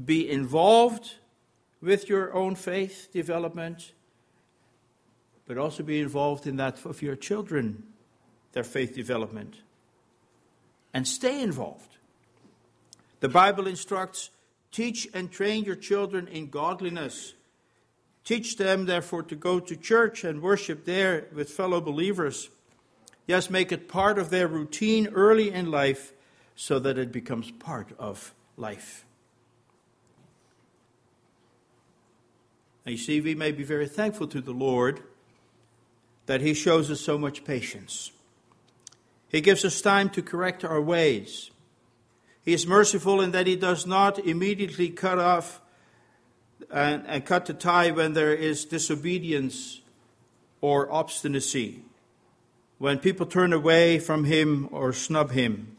be 0.03 0.29
involved 0.29 1.17
with 1.81 2.09
your 2.09 2.33
own 2.33 2.55
faith 2.55 3.09
development, 3.13 3.93
but 5.47 5.59
also 5.59 5.83
be 5.83 6.01
involved 6.01 6.47
in 6.47 6.57
that 6.57 6.85
of 6.87 7.03
your 7.03 7.17
children, 7.17 7.83
their 8.53 8.65
faith 8.65 8.95
development. 8.95 9.57
And 10.95 11.07
stay 11.09 11.43
involved. 11.43 11.97
The 13.21 13.29
Bible 13.29 13.67
instructs 13.67 14.31
teach 14.71 15.09
and 15.15 15.31
train 15.31 15.65
your 15.65 15.77
children 15.77 16.29
in 16.29 16.51
godliness. 16.51 17.35
Teach 18.25 18.57
them, 18.57 18.87
therefore, 18.87 19.23
to 19.25 19.37
go 19.37 19.59
to 19.59 19.77
church 19.77 20.25
and 20.25 20.41
worship 20.41 20.85
there 20.85 21.27
with 21.35 21.51
fellow 21.51 21.81
believers. 21.81 22.51
Yes, 23.27 23.51
make 23.51 23.73
it 23.73 23.89
part 23.89 24.19
of 24.19 24.31
their 24.31 24.49
routine 24.49 25.09
early 25.09 25.51
in 25.51 25.71
life 25.71 26.13
so 26.55 26.79
that 26.79 26.99
it 26.99 27.13
becomes 27.13 27.51
part 27.51 27.89
of 27.99 28.35
life. 28.57 29.05
Now, 32.85 32.91
you 32.93 32.99
see, 32.99 33.21
we 33.21 33.35
may 33.35 33.53
be 33.53 33.63
very 33.63 33.87
thankful 33.87 34.27
to 34.29 34.41
the 34.41 34.53
Lord 34.53 35.03
that 36.27 36.41
He 36.41 36.55
shows 36.55 36.91
us 36.91 37.01
so 37.01 37.17
much 37.17 37.45
patience. 37.45 38.11
He 39.29 39.41
gives 39.41 39.65
us 39.65 39.81
time 39.81 40.11
to 40.11 40.23
correct 40.23 40.65
our 40.65 40.81
ways. 40.81 41.51
He 42.45 42.53
is 42.53 42.67
merciful 42.67 43.21
in 43.21 43.31
that 43.31 43.47
He 43.47 43.57
does 43.57 43.87
not 43.87 44.19
immediately 44.19 44.89
cut 44.89 45.19
off 45.19 45.61
and, 46.71 47.05
and 47.07 47.25
cut 47.25 47.47
the 47.47 47.55
tie 47.55 47.93
when 47.93 48.15
there 48.15 48.35
is 48.35 48.65
disobedience 48.65 49.81
or 50.61 50.93
obstinacy, 50.93 51.83
when 52.79 52.99
people 52.99 53.27
turn 53.27 53.53
away 53.53 54.01
from 54.01 54.25
Him 54.25 54.69
or 54.73 54.93
snub 54.93 55.31
Him. 55.31 55.77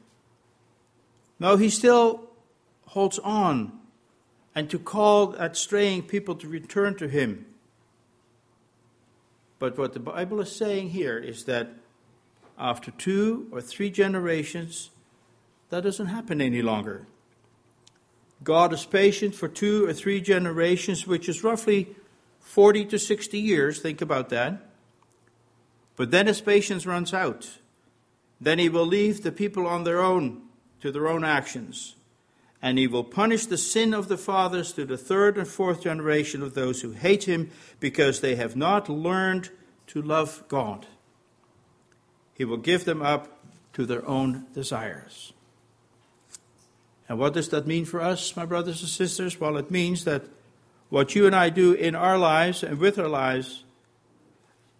No, 1.37 1.57
He 1.57 1.69
still 1.69 2.29
holds 2.85 3.19
on 3.19 3.77
and 4.55 4.69
to 4.69 4.79
call 4.79 5.35
at 5.37 5.57
straying 5.57 6.03
people 6.03 6.35
to 6.35 6.47
return 6.47 6.95
to 6.95 7.07
Him. 7.07 7.45
But 9.59 9.77
what 9.77 9.93
the 9.93 9.99
Bible 9.99 10.41
is 10.41 10.55
saying 10.55 10.89
here 10.89 11.17
is 11.17 11.45
that 11.45 11.69
after 12.57 12.91
two 12.91 13.47
or 13.51 13.61
three 13.61 13.89
generations, 13.89 14.91
that 15.69 15.83
doesn't 15.83 16.07
happen 16.07 16.41
any 16.41 16.61
longer. 16.61 17.07
God 18.43 18.73
is 18.73 18.85
patient 18.85 19.33
for 19.33 19.47
two 19.47 19.87
or 19.87 19.93
three 19.93 20.21
generations, 20.21 21.07
which 21.07 21.29
is 21.29 21.43
roughly 21.43 21.95
40 22.41 22.85
to 22.85 22.99
60 22.99 23.39
years. 23.39 23.79
Think 23.79 24.01
about 24.01 24.29
that. 24.29 24.69
But 25.95 26.11
then 26.11 26.27
his 26.27 26.41
patience 26.41 26.85
runs 26.85 27.13
out. 27.13 27.57
Then 28.41 28.59
he 28.59 28.67
will 28.67 28.85
leave 28.85 29.23
the 29.23 29.31
people 29.31 29.65
on 29.65 29.83
their 29.83 30.01
own 30.01 30.41
to 30.81 30.91
their 30.91 31.07
own 31.07 31.23
actions 31.23 31.95
and 32.63 32.77
he 32.77 32.87
will 32.87 33.03
punish 33.03 33.45
the 33.45 33.57
sin 33.57 33.93
of 33.93 34.07
the 34.07 34.15
fathers 34.15 34.71
to 34.71 34.85
the 34.85 34.97
third 34.97 35.37
and 35.37 35.45
fourth 35.45 35.81
generation 35.81 36.41
of 36.41 36.53
those 36.53 36.81
who 36.81 36.91
hate 36.91 37.25
him 37.25 37.51
because 37.81 38.21
they 38.21 38.35
have 38.37 38.55
not 38.55 38.87
learned 38.87 39.49
to 39.85 40.01
love 40.01 40.45
God. 40.47 40.87
He 42.33 42.45
will 42.45 42.57
give 42.57 42.85
them 42.85 43.01
up 43.01 43.43
to 43.73 43.85
their 43.85 44.07
own 44.07 44.45
desires. 44.53 45.33
And 47.09 47.19
what 47.19 47.33
does 47.33 47.49
that 47.49 47.67
mean 47.67 47.83
for 47.83 47.99
us, 47.99 48.33
my 48.37 48.45
brothers 48.45 48.79
and 48.79 48.89
sisters? 48.89 49.37
Well, 49.41 49.57
it 49.57 49.69
means 49.69 50.05
that 50.05 50.23
what 50.87 51.15
you 51.15 51.27
and 51.27 51.35
I 51.35 51.49
do 51.49 51.73
in 51.73 51.95
our 51.95 52.17
lives 52.17 52.63
and 52.63 52.79
with 52.79 52.97
our 52.97 53.09
lives 53.09 53.65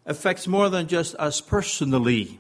affects 0.06 0.48
more 0.48 0.70
than 0.70 0.88
just 0.88 1.16
us 1.16 1.42
personally. 1.42 2.40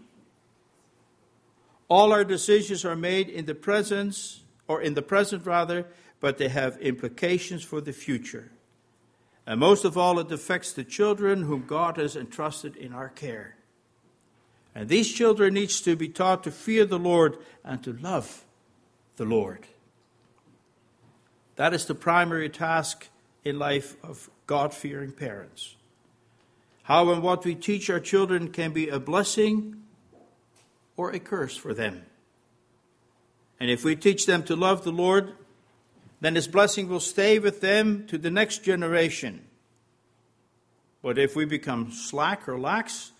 All 1.89 2.13
our 2.13 2.23
decisions 2.23 2.85
are 2.85 2.95
made 2.95 3.27
in 3.27 3.45
the 3.45 3.55
presence 3.55 4.42
or 4.73 4.81
in 4.81 4.95
the 4.95 5.01
present 5.03 5.45
rather, 5.45 5.85
but 6.19 6.39
they 6.39 6.49
have 6.49 6.77
implications 6.77 7.63
for 7.63 7.79
the 7.79 7.93
future. 7.93 8.51
And 9.45 9.59
most 9.59 9.85
of 9.85 9.97
all, 9.97 10.17
it 10.19 10.31
affects 10.31 10.71
the 10.71 10.83
children 10.83 11.43
whom 11.43 11.67
God 11.67 11.97
has 11.97 12.15
entrusted 12.15 12.75
in 12.75 12.91
our 12.91 13.09
care. 13.09 13.55
And 14.73 14.89
these 14.89 15.11
children 15.11 15.53
needs 15.53 15.79
to 15.81 15.95
be 15.95 16.07
taught 16.07 16.43
to 16.45 16.51
fear 16.51 16.85
the 16.85 16.97
Lord 16.97 17.37
and 17.63 17.83
to 17.83 17.93
love 17.93 18.45
the 19.17 19.25
Lord. 19.25 19.67
That 21.55 21.75
is 21.75 21.85
the 21.85 21.93
primary 21.93 22.49
task 22.49 23.09
in 23.43 23.59
life 23.59 23.95
of 24.01 24.31
God 24.47 24.73
fearing 24.73 25.11
parents. 25.11 25.75
How 26.83 27.11
and 27.11 27.21
what 27.21 27.45
we 27.45 27.53
teach 27.53 27.91
our 27.91 27.99
children 27.99 28.49
can 28.49 28.71
be 28.71 28.89
a 28.89 28.99
blessing 28.99 29.83
or 30.97 31.11
a 31.11 31.19
curse 31.19 31.55
for 31.55 31.75
them. 31.75 32.05
And 33.59 33.69
if 33.69 33.83
we 33.83 33.95
teach 33.95 34.25
them 34.25 34.43
to 34.43 34.55
love 34.55 34.83
the 34.83 34.91
Lord, 34.91 35.33
then 36.21 36.35
His 36.35 36.47
blessing 36.47 36.87
will 36.87 36.99
stay 36.99 37.39
with 37.39 37.61
them 37.61 38.05
to 38.07 38.17
the 38.17 38.31
next 38.31 38.63
generation. 38.63 39.45
But 41.01 41.17
if 41.17 41.35
we 41.35 41.45
become 41.45 41.91
slack 41.91 42.47
or 42.47 42.57
lax 42.57 43.11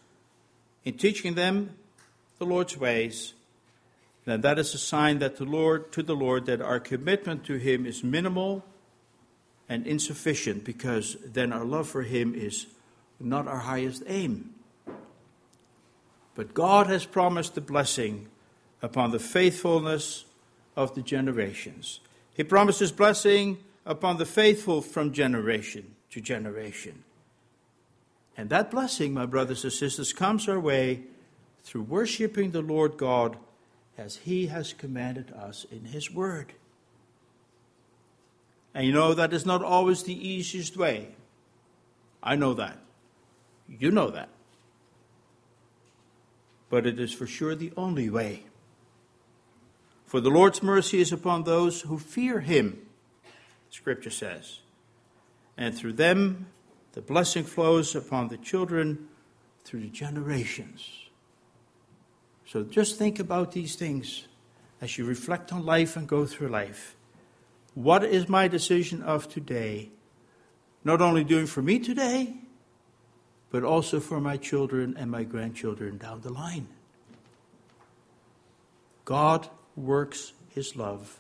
in 0.86 0.98
teaching 0.98 1.36
them, 1.36 1.76
the 2.40 2.46
Lord's 2.46 2.78
ways, 2.78 3.34
then 4.26 4.42
that 4.42 4.58
is 4.58 4.74
a 4.74 4.78
sign 4.78 5.20
that 5.20 5.38
the 5.38 5.46
Lord 5.46 5.92
to 5.94 6.04
the 6.04 6.16
Lord 6.16 6.46
that 6.46 6.62
our 6.62 6.80
commitment 6.80 7.46
to 7.46 7.56
him 7.56 7.86
is 7.86 8.04
minimal 8.04 8.64
and 9.68 9.86
insufficient 9.86 10.64
because 10.64 11.18
then 11.26 11.52
our 11.52 11.66
love 11.66 11.88
for 11.88 12.04
him 12.04 12.34
is 12.34 12.68
not 13.20 13.48
our 13.48 13.60
highest 13.60 14.04
aim. 14.08 14.54
But 16.36 16.54
God 16.54 16.88
has 16.88 17.06
promised 17.06 17.56
the 17.56 17.62
blessing 17.62 18.28
upon 18.84 19.12
the 19.12 19.20
faithfulness 19.20 20.26
of 20.76 20.94
the 20.94 21.02
generations. 21.02 22.02
He 22.36 22.44
promises 22.44 22.92
blessing 22.92 23.58
upon 23.86 24.18
the 24.18 24.26
faithful 24.26 24.82
from 24.82 25.14
generation 25.14 25.96
to 26.12 26.20
generation. 26.20 27.04
And 28.36 28.50
that 28.50 28.70
blessing, 28.70 29.14
my 29.14 29.26
brothers 29.26 29.64
and 29.64 29.72
sisters, 29.72 30.12
comes 30.12 30.50
our 30.50 30.60
way 30.60 31.04
through 31.64 31.84
worshiping 31.84 32.52
the 32.52 32.62
Lord 32.62 32.98
God 32.98 33.38
as 33.98 34.18
He 34.18 34.48
has 34.48 34.74
commanded 34.74 35.32
us 35.32 35.66
in 35.72 35.86
His 35.86 36.12
Word. 36.12 36.54
And 38.74 38.86
you 38.86 38.92
know, 38.92 39.14
that 39.14 39.34
is 39.34 39.46
not 39.46 39.64
always 39.64 40.04
the 40.04 40.28
easiest 40.28 40.76
way. 40.76 41.10
I 42.22 42.36
know 42.36 42.54
that. 42.56 42.80
You 43.70 43.92
know 43.92 44.10
that. 44.10 44.30
But 46.70 46.88
it 46.88 47.00
is 47.00 47.14
for 47.14 47.28
sure 47.28 47.56
the 47.56 47.72
only 47.78 48.10
way. 48.10 48.44
For 50.14 50.22
the 50.22 50.30
Lord's 50.30 50.62
mercy 50.62 51.00
is 51.00 51.12
upon 51.12 51.44
those 51.44 51.82
who 51.82 51.98
fear 51.98 52.40
Him, 52.40 52.80
Scripture 53.72 54.12
says. 54.12 54.60
And 55.58 55.76
through 55.76 55.94
them, 55.94 56.50
the 56.92 57.02
blessing 57.02 57.44
flows 57.44 57.96
upon 57.96 58.28
the 58.28 58.38
children 58.38 59.08
through 59.66 59.80
the 59.80 59.88
generations. 59.88 60.88
So 62.46 62.62
just 62.62 63.00
think 63.00 63.18
about 63.18 63.54
these 63.54 63.76
things 63.76 64.28
as 64.82 65.00
you 65.00 65.06
reflect 65.06 65.52
on 65.52 65.66
life 65.66 65.96
and 65.98 66.08
go 66.08 66.28
through 66.28 66.50
life. 66.50 66.96
What 67.74 68.04
is 68.04 68.30
my 68.30 68.48
decision 68.48 69.02
of 69.02 69.28
today? 69.28 69.90
Not 70.84 71.02
only 71.02 71.24
doing 71.24 71.48
for 71.48 71.64
me 71.64 71.80
today, 71.80 72.36
but 73.50 73.64
also 73.64 74.00
for 74.00 74.22
my 74.22 74.38
children 74.38 74.96
and 74.96 75.10
my 75.10 75.24
grandchildren 75.24 75.98
down 75.98 76.22
the 76.22 76.32
line. 76.32 76.68
God 79.06 79.50
works 79.76 80.34
his 80.50 80.76
love 80.76 81.20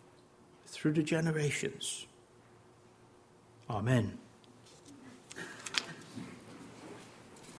through 0.68 0.94
the 0.94 1.04
generations. 1.04 2.06
Amen. 3.70 4.18